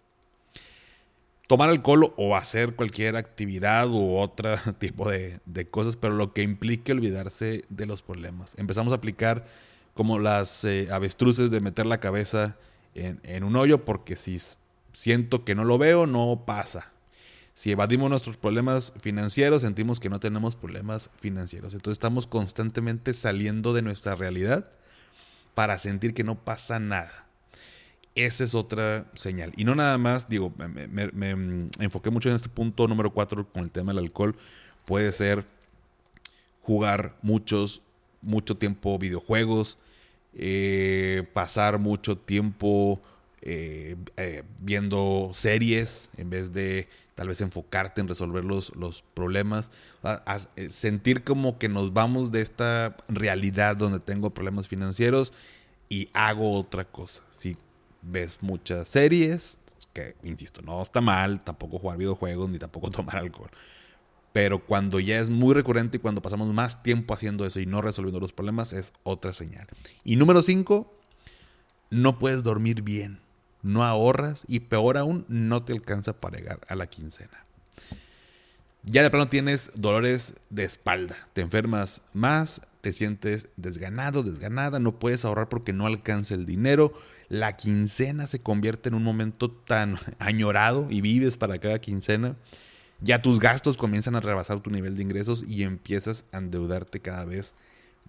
Tomar 1.48 1.70
alcohol 1.70 2.14
o 2.18 2.36
hacer 2.36 2.76
cualquier 2.76 3.16
actividad 3.16 3.88
u 3.90 4.16
otro 4.16 4.56
tipo 4.80 5.10
de, 5.10 5.40
cosas, 5.70 5.96
pero 5.96 6.16
lo 6.16 6.34
que 6.34 6.42
implique 6.42 6.92
olvidarse 6.92 7.62
de 7.70 7.86
los 7.86 8.02
problemas. 8.02 8.56
Empezamos 8.58 8.94
a 8.94 8.96
aplicar 8.96 9.46
como 9.94 10.18
las 10.18 10.66
eh, 10.66 10.88
avestruces 10.92 11.52
de 11.52 11.60
meter 11.60 11.86
la 11.86 12.00
cabeza 12.00 12.58
en, 12.96 13.20
en 13.24 13.44
un 13.44 13.56
hoyo 13.56 13.86
porque 13.86 14.16
si 14.16 14.40
siento 14.92 15.46
que 15.46 15.54
no 15.54 15.66
lo 15.66 15.78
veo, 15.78 16.08
no 16.08 16.44
pasa. 16.48 16.94
Si 17.56 17.72
evadimos 17.72 18.10
nuestros 18.10 18.38
problemas 18.38 18.94
financieros, 19.00 19.62
sentimos 19.62 20.00
que 20.00 20.10
no 20.10 20.20
tenemos 20.20 20.56
problemas 20.56 21.12
financieros. 21.20 21.74
Entonces 21.74 21.96
estamos 21.96 22.26
constantemente 22.26 23.14
saliendo 23.14 23.74
de 23.74 23.84
nuestra 23.84 24.16
realidad 24.16 24.68
para 25.54 25.78
sentir 25.78 26.14
que 26.14 26.24
no 26.24 26.36
pasa 26.36 26.80
nada. 26.80 27.28
Esa 28.16 28.44
es 28.44 28.56
otra 28.56 29.06
señal. 29.16 29.54
Y 29.56 29.66
no 29.66 29.76
nada 29.76 29.98
más, 29.98 30.30
digo, 30.30 30.54
me, 30.58 31.30
enfoqué 31.80 32.10
mucho 32.10 32.30
en 32.30 32.36
este 32.36 32.50
punto 32.50 32.88
número 32.88 33.12
cuatro 33.12 33.48
con 33.48 33.64
el 33.64 33.72
tema 33.72 33.92
del 33.92 34.04
alcohol. 34.04 34.36
Puede 34.86 35.12
ser 35.12 35.46
jugar 36.62 37.16
muchos, 37.22 37.82
mucho 38.22 38.56
tiempo 38.58 38.98
videojuegos, 38.98 39.78
eh, 40.34 41.28
pasar 41.34 41.78
mucho 41.80 42.18
tiempo 42.18 43.02
eh, 43.42 43.96
eh, 44.18 44.44
viendo 44.60 45.32
series 45.34 46.10
en 46.18 46.30
vez 46.30 46.54
de 46.54 46.88
tal 47.16 47.28
vez 47.28 47.42
enfocarte 47.42 48.02
en 48.02 48.08
resolver 48.08 48.44
los, 48.44 48.76
los 48.76 49.04
problemas, 49.14 49.72
eh, 50.56 50.70
sentir 50.70 51.24
como 51.24 51.58
que 51.58 51.70
nos 51.70 51.94
vamos 51.94 52.32
de 52.32 52.42
esta 52.42 52.98
realidad 53.08 53.76
donde 53.76 54.00
tengo 54.00 54.32
problemas 54.32 54.68
financieros 54.68 55.34
y 55.90 56.10
hago 56.14 56.58
otra 56.58 56.86
cosa. 56.86 57.24
Si 57.30 57.58
ves 58.02 58.40
muchas 58.42 58.90
series, 58.90 59.60
que 59.94 60.16
insisto, 60.24 60.62
no 60.62 60.82
está 60.82 61.02
mal, 61.02 61.44
tampoco 61.44 61.78
jugar 61.78 61.98
videojuegos 61.98 62.50
ni 62.50 62.58
tampoco 62.58 62.90
tomar 62.92 63.18
alcohol. 63.18 63.52
Pero 64.32 64.66
cuando 64.66 65.00
ya 65.00 65.20
es 65.20 65.30
muy 65.30 65.54
recurrente 65.54 65.98
y 65.98 66.00
cuando 66.00 66.22
pasamos 66.22 66.52
más 66.52 66.82
tiempo 66.82 67.14
haciendo 67.14 67.46
eso 67.46 67.60
y 67.60 67.68
no 67.68 67.84
resolviendo 67.84 68.20
los 68.20 68.34
problemas, 68.34 68.74
es 68.74 68.94
otra 69.04 69.32
señal. 69.32 69.68
Y 70.04 70.16
número 70.16 70.42
cinco, 70.42 70.92
no 71.92 72.18
puedes 72.18 72.42
dormir 72.42 72.82
bien 72.82 73.23
no 73.64 73.84
ahorras 73.84 74.44
y 74.48 74.60
peor 74.62 74.98
aún, 74.98 75.26
no 75.30 75.64
te 75.64 75.74
alcanza 75.74 76.14
para 76.14 76.38
llegar 76.38 76.60
a 76.68 76.76
la 76.76 76.88
quincena. 76.88 77.44
Ya 78.84 79.02
de 79.02 79.10
plano 79.10 79.30
tienes 79.30 79.72
dolores 79.76 80.36
de 80.50 80.66
espalda, 80.66 81.16
te 81.32 81.42
enfermas 81.42 82.02
más, 82.12 82.62
te 82.82 82.92
sientes 82.92 83.48
desganado, 83.56 84.24
desganada, 84.24 84.78
no 84.80 85.00
puedes 85.00 85.24
ahorrar 85.24 85.48
porque 85.48 85.72
no 85.72 85.88
alcanza 85.88 86.34
el 86.34 86.46
dinero, 86.46 86.92
la 87.30 87.56
quincena 87.56 88.28
se 88.28 88.40
convierte 88.40 88.90
en 88.90 88.96
un 88.96 89.04
momento 89.04 89.50
tan 89.50 89.98
añorado 90.20 90.88
y 90.90 91.00
vives 91.00 91.38
para 91.38 91.60
cada 91.60 91.80
quincena, 91.80 92.36
ya 93.00 93.22
tus 93.22 93.40
gastos 93.40 93.78
comienzan 93.78 94.16
a 94.16 94.20
rebasar 94.20 94.60
tu 94.60 94.70
nivel 94.70 94.98
de 94.98 95.04
ingresos 95.04 95.46
y 95.48 95.64
empiezas 95.64 96.26
a 96.34 96.40
endeudarte 96.40 97.00
cada 97.00 97.24
vez 97.24 97.54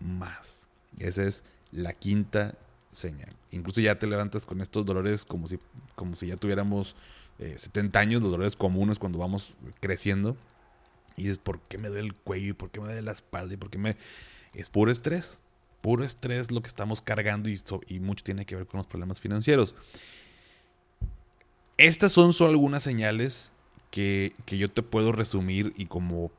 más. 0.01 0.63
Esa 0.99 1.23
es 1.23 1.45
la 1.71 1.93
quinta 1.93 2.55
señal. 2.95 3.31
Incluso 3.51 3.81
ya 3.81 3.99
te 3.99 4.07
levantas 4.07 4.47
con 4.47 4.61
estos 4.61 4.85
dolores 4.85 5.25
como 5.25 5.49
si, 5.49 5.59
como 5.95 6.17
si 6.17 6.29
ya 6.29 6.37
tuviéramos 6.37 6.97
70 7.39 7.99
eh, 7.99 8.03
años, 8.03 8.23
los 8.23 8.31
dolores 8.31 8.57
comunes 8.57 8.99
cuando 8.99 9.19
vamos 9.19 9.55
creciendo. 9.81 10.37
Y 11.17 11.23
dices, 11.23 11.39
¿por 11.39 11.61
qué 11.61 11.79
me 11.79 11.89
duele 11.89 12.09
el 12.09 12.15
cuello? 12.15 12.51
¿Y 12.51 12.53
por 12.55 12.71
qué 12.71 12.81
me 12.81 12.87
duele 12.87 13.03
la 13.03 13.13
espalda? 13.13 13.55
¿Y 13.55 13.57
por 13.57 13.71
qué 13.71 13.79
me...? 13.79 13.97
Es 14.55 14.69
puro 14.69 14.91
estrés. 14.91 15.43
Puro 15.81 16.05
estrés 16.05 16.51
lo 16.51 16.63
que 16.63 16.69
estamos 16.69 17.03
cargando 17.03 17.49
y, 17.49 17.61
y 17.89 18.01
mucho 18.01 18.25
tiene 18.25 18.47
que 18.47 18.57
ver 18.57 18.67
con 18.67 18.79
los 18.79 18.87
problemas 18.87 19.21
financieros. 19.21 19.75
Estas 21.77 22.13
son 22.13 22.33
solo 22.33 22.51
algunas 22.51 22.83
señales 22.83 23.53
que, 23.95 24.33
yo 24.47 24.71
te 24.71 24.83
puedo 24.83 25.13
resumir 25.13 25.73
y 25.77 25.87
como 25.87 26.33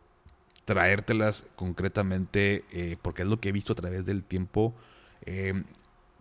traértelas 0.66 1.46
concretamente, 1.56 2.66
eh, 2.72 2.98
porque 3.02 3.22
es 3.22 3.28
lo 3.28 3.40
que 3.40 3.50
he 3.50 3.52
visto 3.54 3.74
a 3.74 3.76
través 3.76 4.06
del 4.06 4.26
tiempo, 4.26 4.74
eh, 5.26 5.64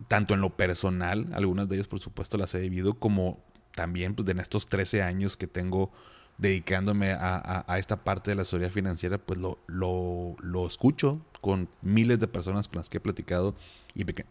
tanto 0.07 0.33
en 0.33 0.41
lo 0.41 0.55
personal, 0.55 1.27
algunas 1.33 1.69
de 1.69 1.75
ellas 1.75 1.87
por 1.87 1.99
supuesto 1.99 2.37
las 2.37 2.53
he 2.55 2.59
vivido, 2.59 2.95
como 2.95 3.39
también 3.73 4.15
pues, 4.15 4.27
en 4.29 4.39
estos 4.39 4.67
13 4.67 5.03
años 5.03 5.37
que 5.37 5.47
tengo 5.47 5.91
dedicándome 6.37 7.11
a, 7.11 7.65
esta 7.77 8.03
parte 8.03 8.31
de 8.31 8.35
la 8.35 8.41
asesoría 8.41 8.69
financiera, 8.69 9.17
pues 9.17 9.39
lo, 9.39 9.57
lo, 9.67 10.67
escucho 10.67 11.21
con 11.39 11.69
miles 11.81 12.19
de 12.19 12.27
personas 12.27 12.67
con 12.67 12.77
las 12.77 12.89
que 12.89 12.97
he 12.97 12.99
platicado 12.99 13.55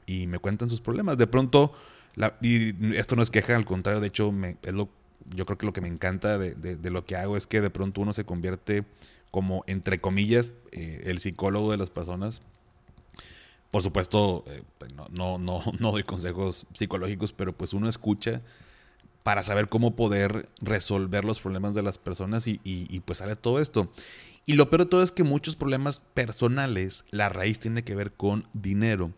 y 0.06 0.26
me, 0.26 0.38
cuentan 0.38 0.68
sus 0.68 0.80
problemas. 0.80 1.16
De 1.16 1.26
pronto, 1.26 1.72
y 2.42 2.96
esto 2.96 3.16
no 3.16 3.22
es 3.22 3.30
queja, 3.30 3.56
al 3.56 3.64
contrario, 3.64 4.00
de 4.00 4.08
hecho, 4.08 4.32
me, 4.32 4.58
es 4.62 4.74
lo, 4.74 4.90
yo 5.34 5.46
creo 5.46 5.56
que 5.56 5.66
lo 5.66 5.72
que 5.72 5.80
me 5.80 5.88
encanta 5.88 6.38
de, 6.38 6.90
lo 6.90 7.04
que 7.06 7.16
hago 7.16 7.36
es 7.36 7.46
que 7.46 7.60
de 7.60 7.70
pronto 7.70 8.02
uno 8.02 8.12
se 8.12 8.24
convierte 8.24 8.84
como, 9.30 9.64
entre 9.66 10.00
comillas, 10.00 10.50
eh, 10.72 11.04
el 11.06 11.20
psicólogo 11.20 11.70
de 11.70 11.78
las 11.78 11.90
personas. 11.90 12.42
Por 13.74 13.82
supuesto, 13.82 14.44
eh, 14.46 14.62
no, 14.94 15.08
no, 15.10 15.36
no, 15.36 15.64
no 15.80 15.90
doy 15.90 16.04
consejos 16.04 16.64
psicológicos, 16.74 17.32
pero 17.32 17.52
pues 17.52 17.72
uno 17.72 17.88
escucha 17.88 18.40
para 19.24 19.42
saber 19.42 19.68
cómo 19.68 19.96
poder 19.96 20.48
resolver 20.60 21.24
los 21.24 21.40
problemas 21.40 21.74
de 21.74 21.82
las 21.82 21.98
personas 21.98 22.46
y, 22.46 23.02
pues 23.04 23.18
sale 23.18 23.34
todo 23.34 23.58
esto. 23.58 23.92
Y 24.46 24.52
lo 24.52 24.70
peor 24.70 24.84
de 24.84 24.90
todo 24.90 25.02
es 25.02 25.10
que 25.10 25.24
muchos 25.24 25.56
problemas 25.56 25.98
personales, 25.98 27.04
la 27.10 27.30
raíz 27.30 27.58
tiene 27.58 27.82
que 27.82 27.96
ver 27.96 28.12
con 28.12 28.46
dinero. 28.52 29.10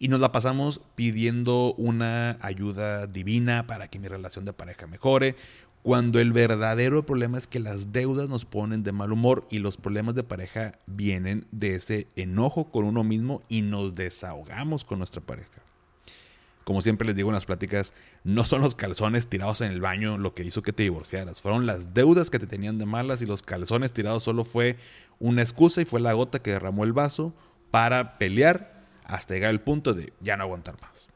Y 0.00 0.08
nos 0.08 0.18
la 0.18 0.32
pasamos 0.32 0.80
pidiendo 0.96 1.74
una 1.74 2.36
ayuda 2.40 3.06
divina 3.06 3.68
para 3.68 3.86
que 3.86 4.00
mi 4.00 4.08
relación 4.08 4.44
de 4.44 4.52
pareja 4.52 4.88
mejore, 4.88 5.36
cuando 5.82 6.20
el 6.20 6.32
verdadero 6.32 7.06
problema 7.06 7.38
es 7.38 7.46
que 7.46 7.60
las 7.60 7.92
deudas 7.92 8.28
nos 8.28 8.44
ponen 8.44 8.82
de 8.82 8.92
mal 8.92 9.12
humor 9.12 9.46
y 9.50 9.58
los 9.58 9.76
problemas 9.76 10.14
de 10.14 10.22
pareja 10.22 10.72
vienen 10.86 11.46
de 11.52 11.74
ese 11.74 12.06
enojo 12.16 12.70
con 12.70 12.84
uno 12.84 13.04
mismo 13.04 13.42
y 13.48 13.62
nos 13.62 13.94
desahogamos 13.94 14.84
con 14.84 14.98
nuestra 14.98 15.20
pareja 15.20 15.62
como 16.70 16.82
siempre 16.82 17.04
les 17.04 17.16
digo 17.16 17.30
en 17.30 17.34
las 17.34 17.46
pláticas, 17.46 17.92
no 18.22 18.44
son 18.44 18.62
los 18.62 18.76
calzones 18.76 19.26
tirados 19.26 19.60
en 19.60 19.72
el 19.72 19.80
baño 19.80 20.18
lo 20.18 20.34
que 20.34 20.44
hizo 20.44 20.62
que 20.62 20.72
te 20.72 20.84
divorciaras. 20.84 21.42
Fueron 21.42 21.66
las 21.66 21.94
deudas 21.94 22.30
que 22.30 22.38
te 22.38 22.46
tenían 22.46 22.78
de 22.78 22.86
malas 22.86 23.22
y 23.22 23.26
los 23.26 23.42
calzones 23.42 23.92
tirados 23.92 24.22
solo 24.22 24.44
fue 24.44 24.76
una 25.18 25.42
excusa 25.42 25.80
y 25.80 25.84
fue 25.84 25.98
la 25.98 26.12
gota 26.12 26.40
que 26.40 26.52
derramó 26.52 26.84
el 26.84 26.92
vaso 26.92 27.34
para 27.72 28.18
pelear 28.18 28.84
hasta 29.02 29.34
llegar 29.34 29.50
al 29.50 29.62
punto 29.62 29.94
de 29.94 30.12
ya 30.20 30.36
no 30.36 30.44
aguantar 30.44 30.80
más. 30.80 31.08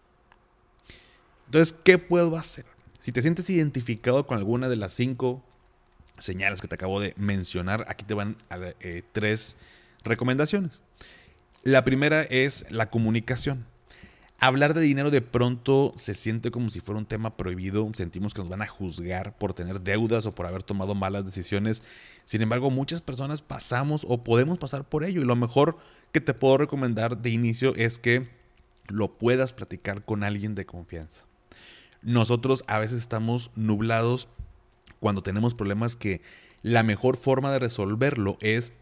Entonces, 1.47 1.73
¿qué 1.85 1.99
puedo 1.99 2.37
hacer? 2.37 2.65
Si 3.05 3.13
te 3.13 3.21
sientes 3.21 3.51
identificado 3.51 4.27
con 4.27 4.39
alguna 4.39 4.71
de 4.71 4.77
las 4.77 4.95
cinco 4.95 5.43
señales 6.17 6.63
que 6.63 6.69
te 6.69 6.77
acabo 6.77 7.01
de 7.01 7.13
mencionar, 7.19 7.85
aquí 7.89 8.03
te 8.03 8.15
van 8.15 8.39
eh, 8.81 9.03
tres 9.13 9.59
recomendaciones. 10.05 10.81
La 11.65 11.85
primera 11.85 12.23
es 12.23 12.65
la 12.71 12.89
comunicación 12.89 13.67
hablar 14.47 14.75
de 14.75 14.81
dinero 14.81 15.11
de 15.11 15.23
pronto 15.23 15.93
se 15.97 16.15
siente 16.15 16.51
como 16.51 16.71
si 16.71 16.81
fuera 16.81 16.99
un 16.99 17.07
tema 17.07 17.37
prohibido, 17.37 17.91
sentimos 17.95 18.35
que 18.35 18.41
nos 18.41 18.49
van 18.49 18.63
a 18.63 18.67
juzgar 18.67 19.37
por 19.37 19.55
tener 19.55 19.81
deudas 19.81 20.27
o 20.27 20.35
por 20.35 20.47
haber 20.47 20.63
tomado 20.63 20.95
malas 20.95 21.25
decisiones. 21.25 21.83
Sin 22.25 22.43
embargo, 22.43 22.71
muchas 22.71 23.01
personas 23.01 23.43
pasamos 23.43 24.05
o 24.09 24.25
podemos 24.25 24.59
pasar 24.59 24.85
por 24.85 25.05
ello 25.05 25.23
y 25.23 25.25
lo 25.25 25.37
mejor 25.37 25.77
que 26.13 26.21
te 26.21 26.35
puedo 26.35 26.59
recomendar 26.59 27.19
de 27.19 27.31
inicio 27.31 27.75
es 27.77 27.99
que 27.99 28.29
lo 28.89 29.17
puedas 29.17 29.53
platicar 29.53 30.05
con 30.05 30.25
alguien 30.25 30.55
de 30.55 30.67
confianza. 30.67 31.25
Nosotros 32.05 32.65
a 32.67 32.79
veces 32.79 33.01
estamos 33.01 33.51
nublados 33.57 34.29
cuando 35.01 35.23
tenemos 35.23 35.55
problemas 35.55 35.97
que 35.97 36.21
la 36.63 36.83
mejor 36.83 37.17
forma 37.17 37.51
de 37.51 37.59
resolverlo 37.59 38.37
es 38.41 38.73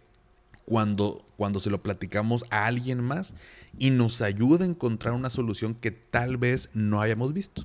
cuando, 0.65 1.25
cuando 1.37 1.61
se 1.61 1.71
lo 1.71 1.83
platicamos 1.83 2.45
a 2.51 2.67
alguien 2.67 3.03
más 3.03 3.35
y 3.79 3.91
nos 3.91 4.23
ayuda 4.23 4.65
a 4.65 4.69
encontrar 4.69 5.15
una 5.15 5.31
solución 5.31 5.75
que 5.75 5.93
tal 5.93 6.37
vez 6.37 6.69
no 6.75 7.01
hayamos 7.01 7.33
visto. 7.33 7.65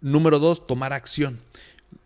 Número 0.00 0.38
dos, 0.38 0.66
tomar 0.66 0.92
acción. 0.92 1.40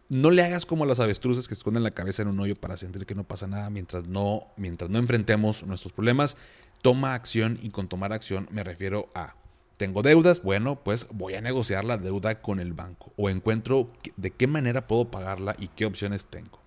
No 0.09 0.31
le 0.31 0.43
hagas 0.43 0.67
como 0.67 0.85
las 0.85 1.01
avestruces 1.01 1.49
que 1.49 1.55
esconden 1.55 1.83
la 1.83 1.93
cabeza 1.93 2.21
en 2.21 2.29
un 2.29 2.41
hoyo 2.41 2.55
para 2.55 2.77
sentir 2.77 3.07
que 3.07 3.15
no 3.15 3.25
pasa 3.25 3.47
nada 3.47 3.71
mientras 3.71 4.07
no, 4.07 4.47
mientras 4.57 4.91
no 4.91 4.99
enfrentemos 4.99 5.65
nuestros 5.65 5.95
problemas. 5.95 6.37
Toma 6.83 7.15
acción 7.15 7.59
y 7.63 7.71
con 7.71 7.89
tomar 7.89 8.13
acción 8.13 8.47
me 8.51 8.63
refiero 8.63 9.09
a 9.15 9.35
tengo 9.83 10.03
deudas, 10.03 10.45
bueno, 10.45 10.77
pues 10.77 11.09
voy 11.11 11.35
a 11.35 11.41
negociar 11.41 11.85
la 11.85 11.99
deuda 11.99 12.41
con 12.41 12.61
el 12.61 12.73
banco 12.73 13.13
o 13.17 13.29
encuentro 13.29 13.91
de 14.17 14.31
qué 14.31 14.47
manera 14.47 14.87
puedo 14.87 15.11
pagarla 15.11 15.57
y 15.59 15.67
qué 15.67 15.87
opciones 15.87 16.25
tengo. 16.25 16.61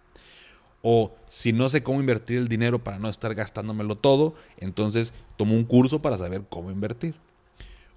O 0.82 1.16
si 1.30 1.54
no 1.54 1.70
sé 1.70 1.82
cómo 1.82 2.02
invertir 2.02 2.38
el 2.40 2.50
dinero 2.50 2.84
para 2.84 3.00
no 3.00 3.08
estar 3.08 3.34
gastándomelo 3.34 3.96
todo, 3.96 4.36
entonces 4.58 5.14
tomo 5.38 5.56
un 5.56 5.64
curso 5.64 6.02
para 6.02 6.18
saber 6.18 6.44
cómo 6.50 6.72
invertir. 6.72 7.16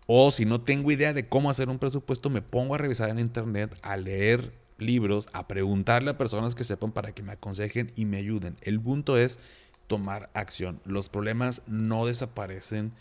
O 0.07 0.31
si 0.31 0.45
no 0.45 0.61
tengo 0.61 0.93
idea 0.93 1.13
de 1.13 1.27
cómo 1.27 1.51
hacer 1.51 1.69
un 1.69 1.81
presupuesto, 1.81 2.31
me 2.31 2.41
pongo 2.41 2.77
a 2.77 2.79
revisar 2.79 3.11
en 3.11 3.19
internet, 3.19 3.77
a 3.83 3.97
leer 3.97 4.55
libros, 4.79 5.29
a 5.33 5.49
preguntarle 5.49 6.13
a 6.13 6.17
personas 6.17 6.55
que 6.55 6.63
sepan 6.63 6.93
para 6.93 7.11
que 7.11 7.25
me 7.25 7.33
aconsejen 7.33 7.91
y 7.97 8.05
me 8.05 8.19
ayuden. 8.19 8.57
El 8.61 8.81
punto 8.81 9.19
es 9.19 9.41
tomar 9.89 10.31
acción. 10.35 10.81
Los 10.85 11.09
problemas 11.09 11.63
no 11.67 12.07
desaparecen 12.07 12.93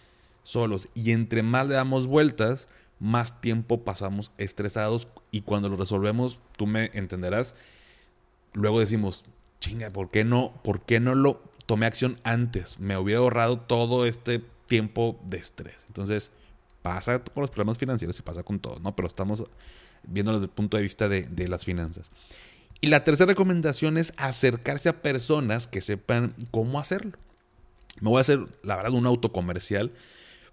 solos 0.47 0.87
y 0.93 1.11
entre 1.11 1.43
más 1.43 1.67
le 1.67 1.73
damos 1.73 2.07
vueltas, 2.07 2.69
más 2.99 3.41
tiempo 3.41 3.83
pasamos 3.83 4.31
estresados 4.37 5.09
y 5.29 5.41
cuando 5.41 5.67
lo 5.67 5.75
resolvemos, 5.75 6.39
tú 6.55 6.67
me 6.67 6.89
entenderás, 6.93 7.53
luego 8.53 8.79
decimos, 8.79 9.25
chinga, 9.59 9.91
¿por 9.91 10.09
qué 10.09 10.23
no, 10.23 10.53
por 10.63 10.85
qué 10.85 11.01
no 11.01 11.15
lo 11.15 11.43
tomé 11.65 11.85
acción 11.85 12.17
antes? 12.23 12.79
Me 12.79 12.95
hubiera 12.97 13.19
ahorrado 13.19 13.59
todo 13.59 14.05
este 14.05 14.41
tiempo 14.67 15.19
de 15.25 15.37
estrés. 15.37 15.83
Entonces, 15.87 16.31
pasa 16.81 17.19
con 17.19 17.41
los 17.41 17.49
problemas 17.49 17.77
financieros 17.77 18.17
y 18.17 18.21
pasa 18.21 18.43
con 18.43 18.59
todo, 18.59 18.79
¿no? 18.79 18.95
Pero 18.95 19.09
estamos 19.09 19.43
viendo 20.03 20.31
desde 20.31 20.45
el 20.45 20.51
punto 20.51 20.77
de 20.77 20.83
vista 20.83 21.09
de, 21.09 21.23
de 21.23 21.49
las 21.49 21.65
finanzas. 21.65 22.09
Y 22.79 22.87
la 22.87 23.03
tercera 23.03 23.27
recomendación 23.27 23.97
es 23.97 24.13
acercarse 24.15 24.87
a 24.87 25.01
personas 25.01 25.67
que 25.67 25.81
sepan 25.81 26.35
cómo 26.51 26.79
hacerlo. 26.79 27.17
Me 27.99 28.09
voy 28.09 28.19
a 28.19 28.21
hacer, 28.21 28.47
la 28.63 28.77
verdad, 28.77 28.93
un 28.93 29.07
autocomercial, 29.07 29.91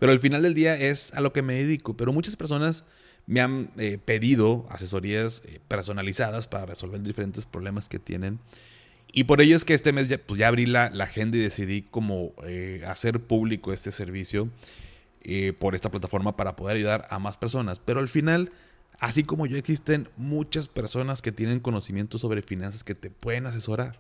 pero 0.05 0.13
al 0.13 0.19
final 0.19 0.43
del 0.43 0.53
día 0.53 0.79
es 0.79 1.15
a 1.15 1.23
lo 1.23 1.33
que 1.33 1.41
me 1.41 1.55
dedico. 1.55 1.97
Pero 1.97 2.13
muchas 2.13 2.37
personas 2.37 2.85
me 3.25 3.41
han 3.41 3.71
eh, 3.79 3.97
pedido 3.97 4.67
asesorías 4.69 5.41
eh, 5.47 5.61
personalizadas 5.67 6.47
para 6.47 6.67
resolver 6.67 7.01
diferentes 7.01 7.47
problemas 7.47 7.89
que 7.89 7.99
tienen. 7.99 8.39
Y 9.15 9.25
por 9.25 9.41
ello 9.41 9.57
es 9.57 9.65
que 9.65 9.73
este 9.73 9.95
mes 9.95 10.11
ya, 10.11 10.19
pues 10.19 10.43
abrí 10.43 10.67
la, 10.67 10.89
agenda 11.01 11.39
y 11.39 11.41
decidí 11.41 11.81
como 11.81 12.35
eh, 12.45 12.83
hacer 12.87 13.19
público 13.19 13.73
este 13.73 13.93
servicio 13.93 14.51
por 15.59 15.75
esta 15.75 15.91
plataforma 15.91 16.37
para 16.37 16.55
poder 16.55 16.77
ayudar 16.77 17.07
a 17.09 17.19
más 17.19 17.39
personas. 17.39 17.81
Pero 17.83 18.01
al 18.01 18.09
final, 18.09 18.51
así 18.99 19.25
como 19.25 19.47
yo, 19.47 19.57
existen 19.57 20.11
muchas 20.19 20.69
personas 20.69 21.23
que 21.23 21.33
tienen 21.33 21.61
conocimiento 21.61 22.19
sobre 22.19 22.43
finanzas 22.43 22.85
que 22.85 22.95
te 22.95 23.09
pueden 23.09 23.47
asesorar. 23.47 23.99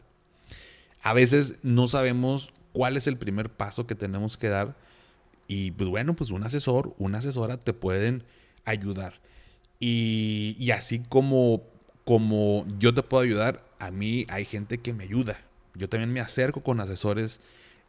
A 1.03 1.14
veces 1.14 1.55
no 1.62 1.88
sabemos 1.88 2.53
cuál 2.75 2.99
es 2.99 3.07
el 3.07 3.17
primer 3.17 3.49
paso 3.49 3.87
que 3.87 3.95
tenemos 3.95 4.37
que 4.37 4.49
dar. 4.49 4.77
Y 5.46 5.72
pues 5.72 5.90
bueno, 5.90 6.14
pues 6.14 6.30
un 6.30 6.42
asesor, 6.44 6.94
una 6.98 7.18
asesora 7.18 7.59
te 7.59 7.72
pueden 7.72 8.24
ayudar. 8.64 9.20
Y, 9.80 10.70
así 10.70 11.00
como 11.00 11.62
como 12.04 12.66
yo 12.78 12.92
te 12.92 13.02
puedo 13.02 13.22
ayudar, 13.22 13.64
a 13.78 13.90
mí 13.90 14.26
hay 14.28 14.44
gente 14.44 14.78
que 14.78 14.92
me 14.92 15.04
ayuda. 15.04 15.40
Yo 15.74 15.88
también 15.88 16.12
me 16.12 16.20
acerco 16.20 16.62
con 16.62 16.80
asesores 16.80 17.40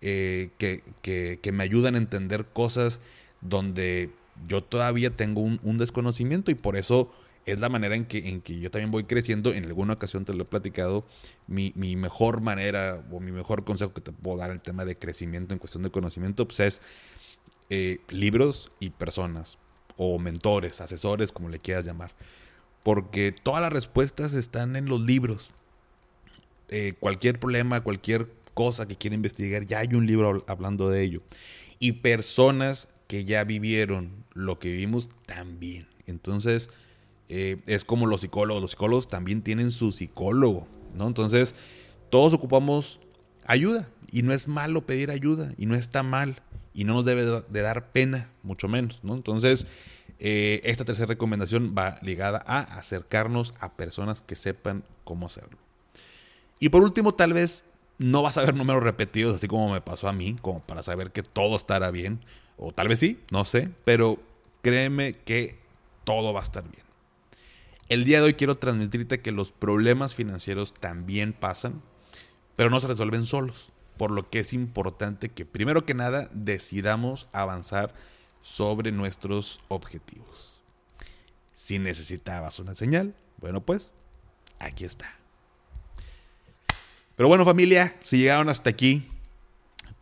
eh, 0.01 0.49
que, 0.57 1.51
me 1.51 1.63
ayudan 1.63 1.95
a 1.95 1.97
entender 1.97 2.45
cosas 2.45 3.01
donde 3.41 4.09
yo 4.47 4.63
todavía 4.63 5.11
tengo 5.11 5.41
un, 5.41 5.77
desconocimiento 5.77 6.49
y 6.51 6.55
por 6.55 6.77
eso 6.77 7.11
es 7.45 7.59
la 7.59 7.69
manera 7.69 7.95
en 7.95 8.05
que, 8.05 8.29
en 8.29 8.41
que 8.41 8.59
yo 8.59 8.71
también 8.71 8.91
voy 8.91 9.03
creciendo. 9.03 9.53
En 9.53 9.65
alguna 9.65 9.93
ocasión 9.93 10.25
te 10.25 10.33
lo 10.33 10.43
he 10.43 10.45
platicado. 10.45 11.05
Mi, 11.47 11.71
mejor 11.75 12.41
manera 12.41 13.03
o 13.11 13.19
mi 13.19 13.31
mejor 13.31 13.65
consejo 13.65 13.93
que 13.93 14.01
te 14.01 14.11
puedo 14.11 14.37
dar 14.37 14.51
el 14.51 14.61
tema 14.61 14.85
de 14.85 14.97
crecimiento 14.97 15.53
en 15.53 15.59
cuestión 15.59 15.83
de 15.83 15.91
conocimiento 15.91 16.47
pues 16.47 16.59
es 16.61 16.81
eh, 17.69 17.99
libros 18.09 18.71
y 18.79 18.91
personas. 18.91 19.57
o 19.97 20.19
mentores, 20.19 20.81
asesores, 20.81 21.31
como 21.31 21.47
le 21.47 21.59
quieras 21.59 21.85
llamar. 21.85 22.11
Porque 22.83 23.31
todas 23.31 23.61
las 23.61 23.71
respuestas 23.71 24.33
están 24.33 24.75
en 24.75 24.87
los 24.87 24.99
libros. 24.99 25.51
Eh, 26.67 26.95
cualquier 26.99 27.39
problema, 27.39 27.81
cualquier 27.81 28.29
cosa 28.53 28.87
que 28.87 28.97
quiera 28.97 29.15
investigar, 29.15 29.65
ya 29.65 29.79
hay 29.79 29.93
un 29.93 30.05
libro 30.05 30.43
hablando 30.47 30.89
de 30.89 31.01
ello. 31.01 31.21
Y 31.79 31.93
personas 31.93 32.89
que 33.07 33.23
ya 33.25 33.43
vivieron 33.43 34.25
lo 34.33 34.59
que 34.59 34.69
vivimos 34.69 35.09
también. 35.25 35.87
Entonces, 36.07 36.69
eh, 37.29 37.57
es 37.65 37.83
como 37.83 38.07
los 38.07 38.21
psicólogos. 38.21 38.61
Los 38.61 38.71
psicólogos 38.71 39.07
también 39.07 39.41
tienen 39.41 39.71
su 39.71 39.91
psicólogo, 39.91 40.67
¿no? 40.97 41.07
Entonces, 41.07 41.55
todos 42.09 42.33
ocupamos 42.33 42.99
ayuda. 43.45 43.89
Y 44.11 44.21
no 44.21 44.33
es 44.33 44.47
malo 44.47 44.85
pedir 44.85 45.11
ayuda. 45.11 45.53
Y 45.57 45.65
no 45.65 45.75
está 45.75 46.03
mal. 46.03 46.41
Y 46.75 46.83
no 46.83 46.93
nos 46.93 47.05
debe 47.05 47.25
de 47.25 47.61
dar 47.61 47.91
pena, 47.91 48.29
mucho 48.43 48.67
menos, 48.67 48.99
¿no? 49.01 49.15
Entonces, 49.15 49.65
eh, 50.19 50.61
esta 50.65 50.85
tercera 50.85 51.07
recomendación 51.07 51.73
va 51.75 51.97
ligada 52.01 52.43
a 52.45 52.59
acercarnos 52.59 53.55
a 53.59 53.73
personas 53.77 54.21
que 54.21 54.35
sepan 54.35 54.83
cómo 55.03 55.25
hacerlo. 55.25 55.57
Y 56.59 56.69
por 56.69 56.83
último, 56.83 57.13
tal 57.15 57.33
vez 57.33 57.63
no 57.97 58.21
vas 58.21 58.37
a 58.37 58.41
ver 58.41 58.55
números 58.55 58.83
repetidos, 58.83 59.35
así 59.35 59.47
como 59.47 59.71
me 59.71 59.81
pasó 59.81 60.07
a 60.07 60.13
mí, 60.13 60.35
como 60.41 60.61
para 60.61 60.83
saber 60.83 61.11
que 61.11 61.23
todo 61.23 61.55
estará 61.55 61.91
bien. 61.91 62.19
O 62.57 62.71
tal 62.71 62.87
vez 62.87 62.99
sí, 62.99 63.19
no 63.31 63.45
sé, 63.45 63.69
pero 63.83 64.19
créeme 64.61 65.13
que 65.13 65.59
todo 66.03 66.33
va 66.33 66.41
a 66.41 66.43
estar 66.43 66.63
bien. 66.63 66.85
El 67.87 68.03
día 68.03 68.19
de 68.19 68.25
hoy 68.25 68.33
quiero 68.33 68.55
transmitirte 68.55 69.21
que 69.21 69.31
los 69.31 69.51
problemas 69.51 70.15
financieros 70.15 70.73
también 70.73 71.33
pasan, 71.33 71.81
pero 72.55 72.69
no 72.69 72.79
se 72.79 72.87
resuelven 72.87 73.25
solos. 73.25 73.71
Por 73.97 74.11
lo 74.11 74.29
que 74.29 74.39
es 74.39 74.53
importante 74.53 75.29
que 75.29 75.45
primero 75.45 75.85
que 75.85 75.93
nada 75.93 76.29
decidamos 76.33 77.27
avanzar 77.31 77.93
sobre 78.41 78.91
nuestros 78.91 79.59
objetivos. 79.69 80.61
Si 81.53 81.79
necesitabas 81.79 82.59
una 82.59 82.75
señal, 82.75 83.15
bueno 83.37 83.61
pues, 83.61 83.91
aquí 84.59 84.85
está. 84.85 85.15
Pero 87.15 87.29
bueno 87.29 87.45
familia, 87.45 87.95
si 88.01 88.17
llegaron 88.17 88.49
hasta 88.49 88.69
aquí, 88.69 89.07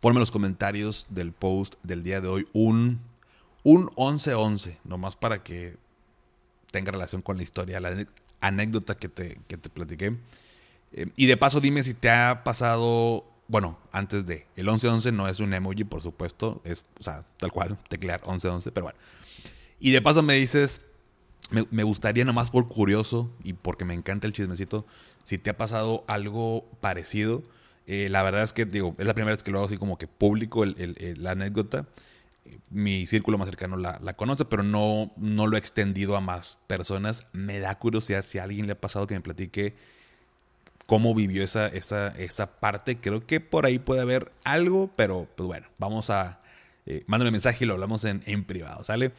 ponme 0.00 0.16
en 0.16 0.20
los 0.20 0.32
comentarios 0.32 1.06
del 1.08 1.32
post 1.32 1.76
del 1.82 2.02
día 2.02 2.20
de 2.20 2.28
hoy 2.28 2.48
un, 2.52 3.00
un 3.62 3.88
11-11, 3.90 4.78
nomás 4.84 5.16
para 5.16 5.42
que 5.42 5.76
tenga 6.70 6.90
relación 6.90 7.22
con 7.22 7.36
la 7.36 7.44
historia, 7.44 7.78
la 7.78 8.04
anécdota 8.40 8.96
que 8.96 9.08
te, 9.08 9.38
que 9.46 9.56
te 9.56 9.70
platiqué. 9.70 10.16
Eh, 10.92 11.06
y 11.16 11.26
de 11.26 11.36
paso 11.36 11.60
dime 11.60 11.82
si 11.82 11.94
te 11.94 12.10
ha 12.10 12.42
pasado, 12.44 13.24
bueno, 13.48 13.78
antes 13.92 14.26
de, 14.26 14.46
el 14.56 14.68
11-11 14.68 15.12
no 15.12 15.28
es 15.28 15.40
un 15.40 15.52
emoji, 15.52 15.84
por 15.84 16.00
supuesto, 16.00 16.60
es, 16.64 16.84
o 16.98 17.02
sea, 17.02 17.24
tal 17.38 17.52
cual, 17.52 17.78
teclear 17.88 18.20
11-11, 18.22 18.70
pero 18.72 18.84
bueno. 18.84 18.98
Y 19.80 19.90
de 19.90 20.00
paso 20.00 20.22
me 20.22 20.34
dices, 20.34 20.82
me, 21.50 21.66
me 21.70 21.82
gustaría 21.82 22.24
nomás 22.24 22.50
por 22.50 22.68
curioso 22.68 23.30
y 23.42 23.52
porque 23.52 23.84
me 23.84 23.94
encanta 23.94 24.26
el 24.26 24.32
chismecito, 24.32 24.86
si 25.24 25.38
te 25.38 25.50
ha 25.50 25.56
pasado 25.56 26.04
algo 26.06 26.64
parecido. 26.80 27.42
Eh, 27.86 28.08
la 28.10 28.22
verdad 28.22 28.42
es 28.42 28.52
que, 28.52 28.64
digo, 28.64 28.94
es 28.98 29.06
la 29.06 29.14
primera 29.14 29.34
vez 29.34 29.42
que 29.42 29.50
lo 29.50 29.58
hago 29.58 29.66
así 29.66 29.76
como 29.76 29.98
que 29.98 30.06
público 30.06 30.64
la 30.64 31.30
anécdota. 31.32 31.86
Mi 32.70 33.06
círculo 33.06 33.38
más 33.38 33.48
cercano 33.48 33.76
la, 33.76 34.16
conoce, 34.16 34.44
pero 34.44 34.62
no, 34.62 35.12
no 35.16 35.46
lo 35.46 35.56
he 35.56 35.58
extendido 35.58 36.16
a 36.16 36.20
más 36.20 36.58
personas. 36.66 37.26
Me 37.32 37.58
da 37.58 37.78
curiosidad 37.78 38.24
si 38.24 38.38
a 38.38 38.44
alguien 38.44 38.66
le 38.66 38.72
ha 38.72 38.80
pasado 38.80 39.06
que 39.06 39.14
me 39.14 39.20
platique 39.20 39.74
cómo 40.86 41.14
vivió 41.14 41.42
esa, 41.42 41.66
esa, 41.68 42.08
esa 42.18 42.60
parte. 42.60 42.98
Creo 42.98 43.26
que 43.26 43.40
por 43.40 43.66
ahí 43.66 43.78
puede 43.78 44.00
haber 44.00 44.32
algo, 44.44 44.90
pero 44.96 45.28
pues 45.36 45.46
bueno, 45.46 45.68
vamos 45.78 46.10
a... 46.10 46.40
Eh, 46.86 47.02
mándame 47.06 47.30
un 47.30 47.34
mensaje 47.34 47.64
y 47.64 47.66
lo 47.66 47.74
hablamos 47.74 48.04
en, 48.04 48.22
en 48.26 48.44
privado, 48.44 48.84
¿sale? 48.84 49.12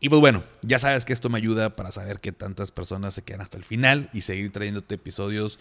Y 0.00 0.08
pues 0.08 0.20
bueno, 0.20 0.44
ya 0.62 0.78
sabes 0.78 1.04
que 1.04 1.12
esto 1.12 1.28
me 1.28 1.38
ayuda 1.38 1.76
para 1.76 1.92
saber 1.92 2.20
que 2.20 2.32
tantas 2.32 2.72
personas 2.72 3.14
se 3.14 3.22
quedan 3.22 3.40
hasta 3.40 3.56
el 3.56 3.64
final 3.64 4.10
y 4.12 4.22
seguir 4.22 4.50
trayéndote 4.52 4.96
episodios 4.96 5.58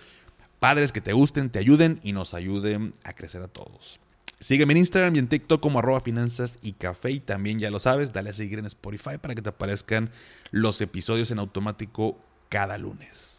padres 0.60 0.92
que 0.92 1.02
te 1.02 1.14
gusten, 1.14 1.50
te 1.50 1.60
ayuden 1.60 2.00
y 2.04 2.14
nos 2.14 2.34
ayuden 2.34 2.94
a 3.04 3.14
crecer 3.14 3.42
a 3.42 3.48
todos. 3.48 4.00
Sígueme 4.40 4.72
en 4.72 4.78
Instagram 4.78 5.16
y 5.16 5.20
en 5.20 5.28
TikTok 5.28 5.62
como 5.62 5.80
arroba 5.80 6.00
finanzas 6.00 6.58
y 6.62 6.74
café 6.74 7.12
y 7.12 7.20
también 7.20 7.60
ya 7.60 7.70
lo 7.70 7.80
sabes, 7.80 8.14
dale 8.14 8.30
a 8.30 8.34
seguir 8.34 8.60
en 8.60 8.66
Spotify 8.66 9.18
para 9.22 9.36
que 9.36 9.42
te 9.42 9.50
aparezcan 9.50 10.12
los 10.52 10.80
episodios 10.80 11.32
en 11.32 11.40
automático 11.40 12.18
cada 12.48 12.78
lunes. 12.78 13.39